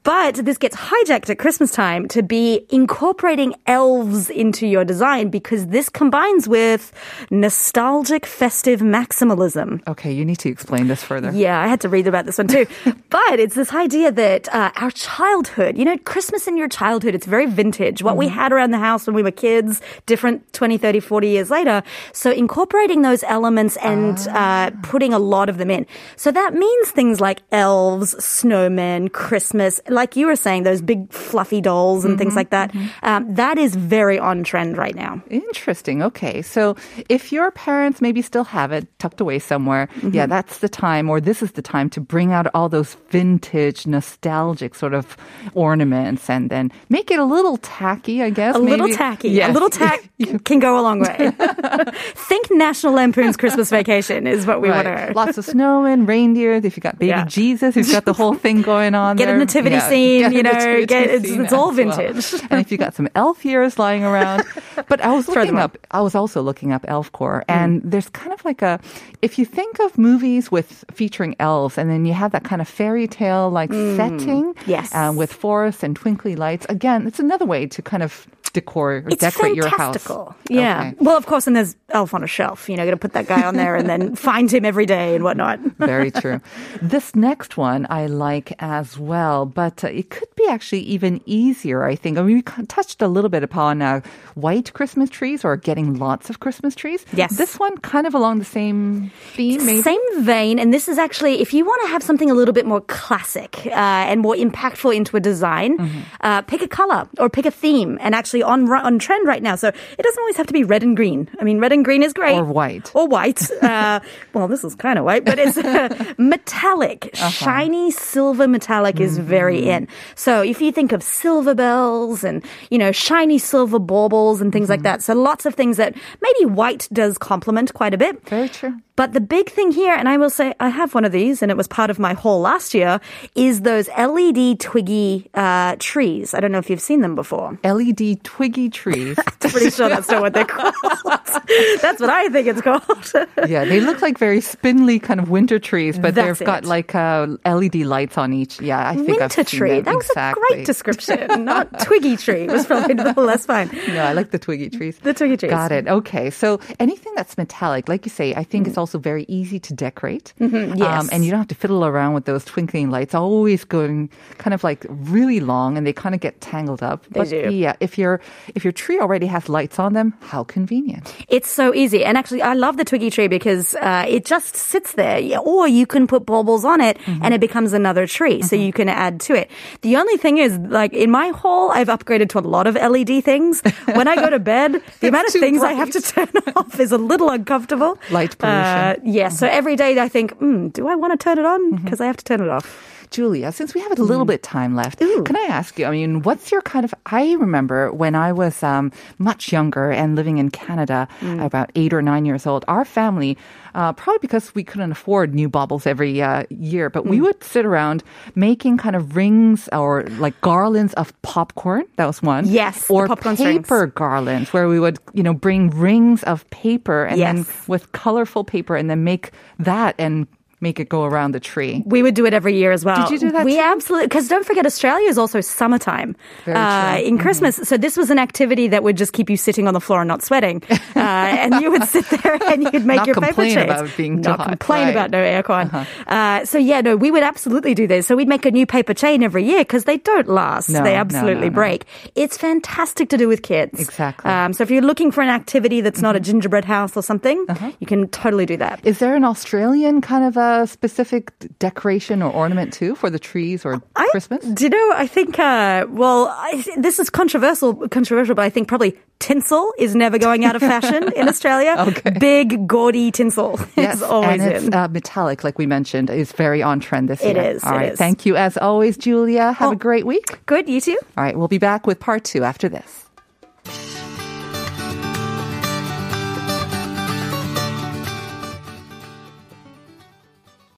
but 0.03 0.35
this 0.35 0.57
gets 0.57 0.75
hijacked 0.75 1.29
at 1.29 1.37
Christmas 1.37 1.71
time 1.71 2.07
to 2.09 2.23
be 2.23 2.65
incorporating 2.69 3.53
elves 3.67 4.29
into 4.29 4.65
your 4.67 4.83
design 4.85 5.29
because 5.29 5.60
this 5.67 5.89
combines 5.89 6.47
with 6.47 6.91
nostalgic 7.29 8.25
festive 8.25 8.81
maximalism. 8.81 9.81
Okay, 9.87 10.11
you 10.11 10.23
need 10.23 10.37
to 10.39 10.49
explain 10.49 10.87
this 10.87 11.03
further. 11.03 11.31
Yeah, 11.33 11.59
I 11.59 11.67
had 11.67 11.81
to 11.81 11.89
read 11.89 12.07
about 12.07 12.25
this 12.25 12.37
one 12.37 12.47
too. 12.47 12.65
but 13.09 13.39
it's 13.39 13.55
this 13.55 13.73
idea 13.73 14.11
that 14.11 14.47
uh, 14.53 14.71
our 14.75 14.91
childhood, 14.91 15.77
you 15.77 15.85
know, 15.85 15.97
Christmas 15.99 16.47
in 16.47 16.55
your 16.57 16.67
childhood, 16.69 17.15
it's 17.15 17.25
very 17.25 17.45
vintage. 17.47 18.03
What 18.03 18.17
we 18.17 18.27
Mm-hmm. 18.27 18.35
had 18.39 18.51
around 18.53 18.71
the 18.71 18.77
house 18.79 19.07
when 19.07 19.15
we 19.15 19.23
were 19.23 19.31
kids, 19.31 19.81
different 20.05 20.53
20, 20.53 20.77
30, 20.77 20.99
40 21.01 21.27
years 21.27 21.49
later. 21.49 21.81
So 22.13 22.31
incorporating 22.31 23.01
those 23.01 23.23
elements 23.23 23.75
and 23.77 24.17
Ah. 24.29 24.67
uh, 24.67 24.71
putting 24.83 25.11
a 25.13 25.19
lot 25.19 25.49
of 25.49 25.57
them 25.57 25.69
in. 25.71 25.85
So 26.15 26.31
that 26.31 26.53
means 26.53 26.91
things 26.91 27.19
like 27.19 27.41
elves, 27.51 28.15
snowmen, 28.15 29.11
Christmas, 29.11 29.81
like 29.89 30.15
you 30.15 30.27
were 30.27 30.35
saying, 30.35 30.63
those 30.63 30.81
big 30.81 31.11
fluffy 31.11 31.61
dolls 31.61 32.05
and 32.05 32.13
Mm-hmm, 32.13 32.19
things 32.19 32.35
like 32.35 32.49
that. 32.51 32.71
Um, 33.03 33.33
that 33.35 33.57
is 33.57 33.75
very 33.75 34.19
on 34.19 34.43
trend 34.43 34.77
right 34.77 34.95
now. 34.95 35.21
Interesting. 35.55 36.01
Okay. 36.01 36.41
So 36.41 36.75
if 37.09 37.31
your 37.31 37.51
parents 37.51 37.99
maybe 38.01 38.21
still 38.21 38.45
have 38.45 38.71
it 38.71 38.87
tucked 38.99 39.19
away 39.21 39.39
somewhere, 39.39 39.87
Mm-hmm. 39.91 40.15
yeah, 40.15 40.25
that's 40.25 40.59
the 40.59 40.69
time 40.69 41.09
or 41.09 41.19
this 41.19 41.41
is 41.43 41.51
the 41.53 41.61
time 41.61 41.89
to 41.91 41.99
bring 41.99 42.31
out 42.31 42.47
all 42.53 42.69
those 42.69 42.95
vintage, 43.09 43.85
nostalgic 43.85 44.75
sort 44.75 44.93
of 44.93 45.17
ornaments 45.53 46.29
and 46.29 46.49
then 46.49 46.71
make 46.89 47.11
it 47.11 47.19
a 47.19 47.25
little 47.25 47.57
tacky, 47.57 48.23
I 48.23 48.29
guess. 48.29 48.55
A 48.55 48.59
little 48.59 48.87
tacky. 48.89 49.29
Yes. 49.29 49.49
A 49.49 49.53
little 49.53 49.69
tack 49.83 49.99
can 50.45 50.59
go 50.59 50.79
a 50.79 50.83
long 50.83 50.99
way. 51.01 51.31
Think 52.15 52.49
National 52.51 52.93
Lampoon's 52.93 53.35
Christmas 53.37 53.69
Vacation 53.69 54.27
is 54.27 54.45
what 54.45 54.61
we 54.61 54.69
Right. 54.69 54.85
want 54.85 55.07
to. 55.09 55.13
Lots 55.13 55.37
of 55.37 55.45
snow 55.45 55.83
and 55.85 56.07
reindeer. 56.07 56.53
If 56.53 56.77
you 56.77 56.81
got 56.81 56.97
baby 56.97 57.09
Yeah. 57.09 57.25
Jesus, 57.25 57.75
who's 57.75 57.91
got 57.91 58.05
the 58.05 58.13
whole 58.13 58.35
thing 58.35 58.61
going 58.61 58.95
on. 58.95 59.17
Get 59.17 59.27
a 59.29 59.37
nativity 59.37 59.75
Yeah, 59.75 59.89
scene, 59.89 60.21
get 60.21 60.33
you 60.33 60.43
know, 60.43 60.85
get- 60.85 61.09
it's- 61.09 61.29
it's 61.31 61.51
all 61.53 61.71
as 61.71 61.77
well. 61.77 61.95
vintage. 61.97 62.41
and 62.49 62.61
if 62.61 62.71
you 62.71 62.77
got 62.77 62.93
some 62.95 63.09
elf 63.15 63.45
ears 63.45 63.77
lying 63.77 64.03
around, 64.03 64.43
but 64.87 65.01
I 65.01 65.11
was 65.13 65.27
Throw 65.33 65.41
looking 65.43 65.55
them 65.55 65.63
up. 65.63 65.77
I 65.91 66.01
was 66.01 66.15
also 66.15 66.41
looking 66.41 66.71
up 66.71 66.83
Elfcore, 66.83 67.41
Mm. 67.41 67.43
and 67.47 67.81
there's 67.83 68.09
kind 68.09 68.31
of 68.33 68.43
like 68.45 68.61
a. 68.61 68.79
If 69.21 69.37
you 69.39 69.45
think 69.45 69.79
of 69.79 69.97
movies 69.97 70.51
with 70.51 70.83
featuring 70.91 71.35
elves, 71.39 71.77
and 71.77 71.89
then 71.89 72.05
you 72.05 72.13
have 72.13 72.31
that 72.31 72.43
kind 72.43 72.61
of 72.61 72.67
fairy 72.67 73.07
tale 73.07 73.49
like 73.49 73.71
setting. 73.71 74.55
yes. 74.65 74.93
uh, 74.93 75.13
with 75.15 75.31
forests 75.33 75.83
and 75.83 75.95
twinkly 75.95 76.35
lights. 76.35 76.65
Again, 76.69 77.07
it's 77.07 77.19
another 77.19 77.45
way 77.45 77.65
to 77.67 77.81
kind 77.81 78.03
of 78.03 78.27
decor 78.53 78.97
or 78.97 79.07
It's 79.07 79.21
decorate 79.21 79.55
your 79.55 79.67
house. 79.69 80.05
Yeah. 80.49 80.79
Okay. 80.91 80.95
Well, 80.99 81.15
of 81.15 81.25
course, 81.25 81.47
and 81.47 81.55
there's 81.55 81.75
Elf 81.89 82.13
on 82.13 82.21
a 82.23 82.27
Shelf. 82.27 82.67
You 82.67 82.75
know, 82.75 82.83
got 82.83 82.91
to 82.91 82.97
put 82.97 83.13
that 83.13 83.25
guy 83.27 83.43
on 83.43 83.55
there 83.55 83.75
and 83.77 83.87
then 83.87 84.15
find 84.29 84.51
him 84.51 84.65
every 84.65 84.85
day 84.85 85.15
and 85.15 85.23
whatnot. 85.23 85.59
Very 85.79 86.11
true. 86.11 86.41
This 86.81 87.15
next 87.15 87.55
one 87.55 87.87
I 87.89 88.07
like 88.07 88.51
as 88.59 88.97
well, 88.99 89.45
but 89.45 89.83
uh, 89.85 89.87
it 89.87 90.09
could 90.09 90.30
be 90.41 90.47
actually 90.49 90.81
even 90.95 91.21
easier, 91.25 91.83
I 91.91 91.95
think. 91.95 92.17
I 92.17 92.21
mean, 92.23 92.37
we 92.41 92.65
touched 92.67 93.01
a 93.01 93.07
little 93.07 93.29
bit 93.29 93.43
upon 93.43 93.81
uh, 93.81 94.01
white 94.35 94.73
Christmas 94.73 95.09
trees 95.09 95.45
or 95.45 95.53
getting 95.57 95.87
lots 95.99 96.29
of 96.31 96.39
Christmas 96.39 96.73
trees. 96.75 97.05
Yes. 97.13 97.37
This 97.37 97.59
one 97.59 97.77
kind 97.79 98.05
of 98.09 98.13
along 98.19 98.39
the 98.39 98.45
same 98.59 99.11
theme, 99.37 99.59
maybe. 99.65 99.81
Same 99.81 100.05
vein, 100.23 100.55
and 100.59 100.73
this 100.73 100.87
is 100.87 100.97
actually 100.97 101.41
if 101.41 101.53
you 101.53 101.63
want 101.65 101.81
to 101.85 101.89
have 101.93 102.01
something 102.03 102.29
a 102.31 102.33
little 102.33 102.53
bit 102.53 102.65
more 102.65 102.81
classic 102.81 103.51
uh, 103.67 104.09
and 104.09 104.21
more 104.21 104.35
impactful 104.35 104.91
into 104.95 105.17
a 105.17 105.19
design, 105.19 105.77
Mm-hmm. 105.77 106.01
uh, 106.21 106.41
pick 106.51 106.61
a 106.61 106.67
color 106.67 107.01
or 107.21 107.29
pick 107.29 107.45
a 107.45 107.51
theme. 107.63 107.97
And 108.01 108.11
actually 108.15 108.43
on 108.43 108.69
on 108.71 108.99
trend 109.05 109.27
right 109.27 109.43
now, 109.49 109.55
so 109.55 109.67
it 109.69 110.03
doesn't 110.07 110.21
always 110.23 110.37
have 110.41 110.47
to 110.51 110.53
be 110.59 110.63
red 110.73 110.81
and 110.83 110.95
green. 110.99 111.29
I 111.39 111.43
mean, 111.47 111.57
red 111.63 111.71
and 111.75 111.83
green 111.85 112.03
is 112.07 112.13
great, 112.13 112.37
Or 112.37 112.45
white. 112.59 112.87
or 112.97 113.05
white. 113.17 113.41
Uh, 113.71 113.99
well, 114.33 114.47
this 114.51 114.63
is 114.67 114.73
kind 114.75 114.97
of 114.99 115.05
white, 115.05 115.23
but 115.29 115.37
it's 115.43 115.57
metallic, 116.31 117.09
Uh-huh. 117.13 117.29
shiny 117.29 117.91
silver 117.91 118.47
metallic 118.47 118.99
is 119.07 119.17
very 119.17 119.61
Mm-hmm. 119.61 119.75
in. 119.75 119.87
So 120.15 120.30
if 120.39 120.61
you 120.61 120.71
think 120.71 120.93
of 120.93 121.03
silver 121.03 121.53
bells 121.53 122.23
and 122.23 122.41
you 122.69 122.77
know 122.77 122.93
shiny 122.93 123.37
silver 123.37 123.77
baubles 123.79 124.39
and 124.39 124.53
things 124.53 124.69
like 124.69 124.79
Mm-hmm. 124.79 124.83
that, 124.83 125.03
so 125.03 125.13
lots 125.13 125.45
of 125.45 125.53
things 125.55 125.75
that 125.75 125.93
maybe 126.21 126.45
white 126.45 126.87
does 126.93 127.17
complement 127.17 127.73
quite 127.73 127.93
a 127.93 127.97
bit. 127.97 128.15
Very 128.29 128.47
true. 128.47 128.73
But 128.95 129.13
the 129.13 129.21
big 129.21 129.49
thing 129.49 129.71
here, 129.71 129.93
and 129.93 130.09
I 130.09 130.17
will 130.17 130.29
say 130.29 130.53
I 130.59 130.69
have 130.69 130.93
one 130.93 131.05
of 131.05 131.11
these, 131.11 131.41
and 131.41 131.49
it 131.49 131.57
was 131.57 131.67
part 131.67 131.89
of 131.89 131.97
my 131.97 132.13
haul 132.13 132.41
last 132.41 132.73
year, 132.73 132.99
is 133.35 133.61
those 133.61 133.87
LED 133.97 134.59
twiggy 134.59 135.29
uh, 135.33 135.75
trees. 135.79 136.33
I 136.33 136.39
don't 136.39 136.51
know 136.51 136.59
if 136.59 136.69
you've 136.69 136.81
seen 136.81 137.01
them 137.01 137.15
before. 137.15 137.57
LED 137.63 138.23
twiggy 138.23 138.69
trees. 138.69 139.17
Pretty 139.39 139.69
sure 139.71 139.89
that's 139.89 140.09
not 140.09 140.21
what 140.21 140.33
they're 140.33 140.45
called. 140.45 140.73
that's 141.81 141.99
what 141.99 142.09
I 142.09 142.29
think 142.29 142.47
it's 142.47 142.61
called. 142.61 143.11
yeah, 143.49 143.65
they 143.65 143.79
look 143.79 144.01
like 144.01 144.17
very 144.17 144.41
spindly 144.41 144.99
kind 144.99 145.19
of 145.19 145.29
winter 145.29 145.59
trees, 145.59 145.97
but 145.97 146.15
That's 146.15 146.39
they've 146.39 146.45
got 146.45 146.65
like 146.65 146.93
uh, 146.93 147.27
LED 147.45 147.75
lights 147.75 148.17
on 148.17 148.33
each. 148.33 148.61
Yeah, 148.61 148.89
I 148.89 148.95
think 148.95 149.21
I've 149.21 149.35
Winter 149.35 149.43
seen 149.43 149.59
tree. 149.59 149.69
them. 149.75 149.85
That 149.85 149.95
was 149.95 150.09
exactly. 150.09 150.43
a 150.43 150.55
great 150.55 150.65
description. 150.65 151.45
Not 151.45 151.79
twiggy 151.79 152.17
tree 152.17 152.43
It 152.43 152.51
was 152.51 152.65
probably 152.65 152.93
the 152.93 153.13
less 153.17 153.45
fine. 153.45 153.69
No, 153.87 154.03
I 154.03 154.13
like 154.13 154.31
the 154.31 154.39
twiggy 154.39 154.69
trees. 154.69 154.97
The 154.99 155.13
twiggy 155.13 155.37
trees. 155.37 155.49
Got 155.49 155.71
it. 155.71 155.87
Okay. 155.87 156.29
So 156.29 156.59
anything 156.79 157.13
that's 157.15 157.37
metallic, 157.37 157.89
like 157.89 158.05
you 158.05 158.11
say, 158.11 158.33
I 158.35 158.43
think 158.43 158.67
it's 158.67 158.77
also 158.81 158.97
very 158.97 159.25
easy 159.29 159.59
to 159.67 159.71
decorate. 159.73 160.33
Mm-hmm. 160.41 160.75
yes. 160.81 161.09
and 161.13 161.23
you 161.23 161.29
don't 161.31 161.39
have 161.45 161.53
to 161.53 161.59
fiddle 161.63 161.85
around 161.85 162.13
with 162.17 162.25
those 162.25 162.43
twinkling 162.43 162.89
lights, 162.89 163.13
always 163.13 163.63
going 163.63 164.09
kind 164.41 164.53
of 164.57 164.63
like 164.65 164.85
really 164.89 165.39
long 165.39 165.77
and 165.77 165.85
they 165.85 165.93
kind 165.93 166.15
of 166.15 166.21
get 166.21 166.41
tangled 166.41 166.81
up. 166.81 167.05
They 167.13 167.19
but 167.21 167.29
do. 167.29 167.49
yeah, 167.53 167.75
if 167.79 167.97
your 168.01 168.19
if 168.55 168.65
your 168.65 168.73
tree 168.73 168.99
already 168.99 169.27
has 169.29 169.47
lights 169.47 169.77
on 169.79 169.93
them, 169.93 170.13
how 170.33 170.43
convenient. 170.43 171.05
It's 171.29 171.49
so 171.49 171.73
easy. 171.73 172.03
And 172.03 172.17
actually, 172.17 172.41
I 172.41 172.53
love 172.57 172.75
the 172.81 172.83
twiggy 172.85 173.09
tree 173.13 173.29
because 173.29 173.75
uh, 173.75 174.05
it 174.09 174.25
just 174.25 174.55
sits 174.57 174.93
there. 174.97 175.21
Or 175.39 175.67
you 175.67 175.85
can 175.85 176.07
put 176.07 176.25
baubles 176.25 176.65
on 176.65 176.81
it 176.81 176.97
Mm-hmm. 177.01 177.23
and 177.23 177.33
it 177.33 177.41
becomes 177.41 177.73
another 177.73 178.05
tree. 178.07 178.41
So 178.41 178.55
you 178.55 178.71
can 178.73 178.89
add 178.89 179.19
to 179.27 179.33
it. 179.33 179.49
The 179.81 179.95
only 179.97 180.17
thing 180.17 180.37
is, 180.37 180.57
like 180.57 180.93
in 180.93 181.09
my 181.11 181.29
hall, 181.29 181.71
I've 181.71 181.87
upgraded 181.89 182.29
to 182.33 182.39
a 182.39 182.45
lot 182.55 182.67
of 182.67 182.75
LED 182.75 183.23
things. 183.23 183.61
When 183.99 184.07
I 184.07 184.15
go 184.15 184.29
to 184.29 184.39
bed, 184.39 184.81
the 185.01 185.07
amount 185.07 185.27
of 185.27 185.33
things 185.33 185.63
I 185.63 185.73
have 185.73 185.89
to 185.91 186.01
turn 186.13 186.29
off 186.55 186.79
is 186.79 186.91
a 186.91 186.97
little 186.97 187.29
uncomfortable. 187.29 187.97
Light 188.11 188.37
pollution. 188.37 188.65
Uh, 188.65 188.70
yeah. 189.03 189.29
So 189.29 189.47
every 189.47 189.75
day 189.75 189.99
I 189.99 190.07
think, 190.07 190.37
mm, 190.39 190.71
do 190.73 190.87
I 190.87 190.95
want 190.95 191.17
to 191.17 191.23
turn 191.23 191.37
it 191.39 191.45
on? 191.45 191.73
Mm-hmm. 191.73 191.83
Because 191.83 192.01
I 192.01 192.05
have 192.05 192.17
to 192.17 192.23
turn 192.25 192.41
it 192.41 192.49
off. 192.49 192.90
Julia, 193.11 193.51
since 193.51 193.73
we 193.75 193.81
have 193.81 193.99
a 193.99 194.01
little 194.01 194.23
bit 194.25 194.41
time 194.41 194.73
left, 194.73 194.99
Mm. 194.99 195.07
Ooh. 195.07 195.23
can 195.23 195.35
I 195.35 195.45
ask 195.49 195.77
you? 195.77 195.85
I 195.85 195.91
mean, 195.91 196.21
what's 196.23 196.49
your 196.49 196.61
kind 196.61 196.85
of? 196.85 196.93
I 197.05 197.33
remember 197.33 197.91
when 197.91 198.15
I 198.15 198.31
was 198.31 198.63
um, 198.63 198.91
much 199.19 199.51
younger 199.51 199.91
and 199.91 200.15
living 200.15 200.37
in 200.37 200.49
Canada, 200.49 201.07
Mm. 201.19 201.43
about 201.45 201.71
eight 201.75 201.91
or 201.93 202.01
nine 202.01 202.23
years 202.25 202.47
old. 202.47 202.63
Our 202.69 202.85
family, 202.85 203.37
uh, 203.75 203.91
probably 203.93 204.19
because 204.21 204.55
we 204.55 204.63
couldn't 204.63 204.93
afford 204.93 205.35
new 205.35 205.49
baubles 205.49 205.85
every 205.85 206.21
uh, 206.21 206.43
year, 206.49 206.89
but 206.89 207.03
Mm. 207.03 207.09
we 207.09 207.19
would 207.21 207.43
sit 207.43 207.65
around 207.65 208.01
making 208.35 208.77
kind 208.77 208.95
of 208.95 209.15
rings 209.17 209.67
or 209.73 210.03
like 210.17 210.39
garlands 210.39 210.93
of 210.93 211.11
popcorn. 211.21 211.83
That 211.97 212.05
was 212.07 212.23
one. 212.23 212.47
Yes, 212.47 212.89
or 212.89 213.07
popcorn 213.07 213.35
strings. 213.35 213.67
paper 213.67 213.87
garlands, 213.87 214.53
where 214.53 214.69
we 214.69 214.79
would 214.79 214.99
you 215.13 215.21
know 215.23 215.33
bring 215.33 215.69
rings 215.69 216.23
of 216.23 216.49
paper 216.49 217.03
and 217.03 217.19
then 217.19 217.45
with 217.67 217.91
colorful 217.91 218.45
paper, 218.45 218.77
and 218.77 218.89
then 218.89 219.03
make 219.03 219.31
that 219.59 219.95
and 219.99 220.27
make 220.61 220.79
it 220.79 220.87
go 220.89 221.03
around 221.03 221.31
the 221.33 221.39
tree. 221.39 221.83
We 221.85 222.03
would 222.03 222.13
do 222.13 222.25
it 222.25 222.33
every 222.33 222.55
year 222.55 222.71
as 222.71 222.85
well. 222.85 222.95
Did 223.07 223.11
you 223.11 223.19
do 223.27 223.31
that 223.33 223.43
We 223.45 223.55
too? 223.55 223.59
absolutely 223.61 224.07
because 224.07 224.27
don't 224.27 224.45
forget 224.45 224.65
Australia 224.65 225.09
is 225.09 225.17
also 225.17 225.41
summertime 225.41 226.15
Very 226.45 226.57
uh, 226.57 226.61
true. 226.61 226.99
Mm-hmm. 227.01 227.07
in 227.07 227.17
Christmas. 227.17 227.55
So 227.57 227.77
this 227.77 227.97
was 227.97 228.09
an 228.09 228.19
activity 228.19 228.67
that 228.69 228.83
would 228.83 228.95
just 228.97 229.13
keep 229.13 229.29
you 229.29 229.37
sitting 229.37 229.67
on 229.67 229.73
the 229.73 229.81
floor 229.81 230.01
and 230.01 230.07
not 230.07 230.21
sweating, 230.23 230.61
uh, 230.69 230.99
and 230.99 231.55
you 231.61 231.71
would 231.71 231.83
sit 231.85 232.05
there 232.09 232.37
and 232.51 232.63
you'd 232.71 232.85
make 232.85 232.97
Not 232.97 233.07
your 233.07 233.15
paper 233.15 233.33
complain 233.43 233.57
about 233.57 233.89
being 233.97 234.21
not 234.21 234.37
hot, 234.39 234.47
complain 234.49 234.87
right. 234.87 234.95
Uh-huh. 234.95 234.99
about 234.99 235.11
no 235.11 235.21
aircon. 235.23 235.87
uh 236.07 236.45
so 236.45 236.57
yeah, 236.57 236.81
no, 236.81 236.95
we 236.95 237.09
would 237.11 237.23
absolutely 237.23 237.73
do 237.73 237.87
this. 237.87 238.05
So 238.07 238.15
we'd 238.15 238.27
make 238.27 238.45
a 238.45 238.51
new 238.51 238.65
paper 238.65 238.93
chain 238.93 239.23
every 239.23 239.43
year 239.45 239.61
because 239.61 239.85
they 239.85 239.97
don't 239.97 240.27
last. 240.27 240.69
No, 240.69 240.83
they 240.83 240.95
absolutely 240.95 241.49
no, 241.49 241.55
no. 241.55 241.61
break. 241.61 241.85
It's 242.15 242.37
fantastic 242.37 243.09
to 243.09 243.17
do 243.17 243.27
with 243.27 243.41
kids. 243.41 243.79
Exactly. 243.79 244.29
Mm-hmm. 244.29 244.45
Um, 244.45 244.53
so 244.53 244.61
if 244.63 244.69
you're 244.71 244.81
looking 244.91 245.11
for 245.11 245.21
an 245.21 245.29
activity 245.29 245.81
that's 245.81 246.01
not 246.01 246.15
a 246.15 246.19
gingerbread 246.19 246.65
house 246.65 246.95
or 246.97 247.01
something, 247.03 247.45
Uh-huh. 247.49 247.71
you 247.79 247.87
can 247.87 248.07
totally 248.09 248.45
do 248.45 248.57
that. 248.57 248.79
Is 248.83 248.99
there 248.99 249.15
an 249.15 249.23
Australian 249.23 250.01
kind 250.01 250.23
of 250.29 250.37
a 250.37 250.50
specific 250.65 251.31
decoration 251.59 252.21
or 252.21 252.31
ornament 252.31 252.73
too 252.73 252.95
for 252.95 253.09
the 253.09 253.19
trees 253.19 253.65
or 253.65 253.81
I, 253.95 254.07
Christmas? 254.11 254.43
Do 254.45 254.63
you 254.65 254.69
know? 254.69 254.91
I 254.95 255.07
think. 255.07 255.37
Uh, 255.39 255.85
well, 255.89 256.27
I, 256.27 256.63
this 256.77 256.99
is 256.99 257.09
controversial. 257.09 257.87
Controversial, 257.89 258.35
but 258.35 258.43
I 258.43 258.49
think 258.49 258.67
probably 258.67 258.97
tinsel 259.19 259.71
is 259.77 259.95
never 259.95 260.17
going 260.17 260.45
out 260.45 260.55
of 260.55 260.61
fashion 260.61 261.11
in 261.15 261.27
Australia. 261.33 261.75
Okay. 261.79 262.09
Big, 262.19 262.67
gaudy 262.67 263.11
tinsel 263.11 263.59
is 263.77 264.01
always 264.01 264.41
and 264.41 264.51
it's 264.53 264.65
in. 264.65 264.73
uh, 264.73 264.87
metallic, 264.87 265.43
like 265.43 265.57
we 265.57 265.65
mentioned, 265.67 266.09
is 266.09 266.31
very 266.31 266.61
on 266.63 266.79
trend 266.79 267.09
this 267.09 267.21
It 267.23 267.35
year. 267.35 267.45
is, 267.51 267.63
All 267.63 267.73
it 267.73 267.77
right. 267.77 267.91
is. 267.93 267.97
Thank 267.99 268.25
you 268.25 268.35
as 268.35 268.57
always, 268.57 268.97
Julia. 268.97 269.51
Have 269.53 269.71
a 269.71 269.75
Oh. 269.75 269.77
great 269.77 270.05
week. 270.05 270.39
Good. 270.45 270.67
You 270.69 270.81
too. 270.81 270.97
All 271.17 271.23
right. 271.23 271.37
We'll 271.37 271.47
be 271.47 271.59
back 271.59 271.85
with 271.87 271.99
part 271.99 272.23
two 272.23 272.43
after 272.43 272.67
this. 272.69 273.00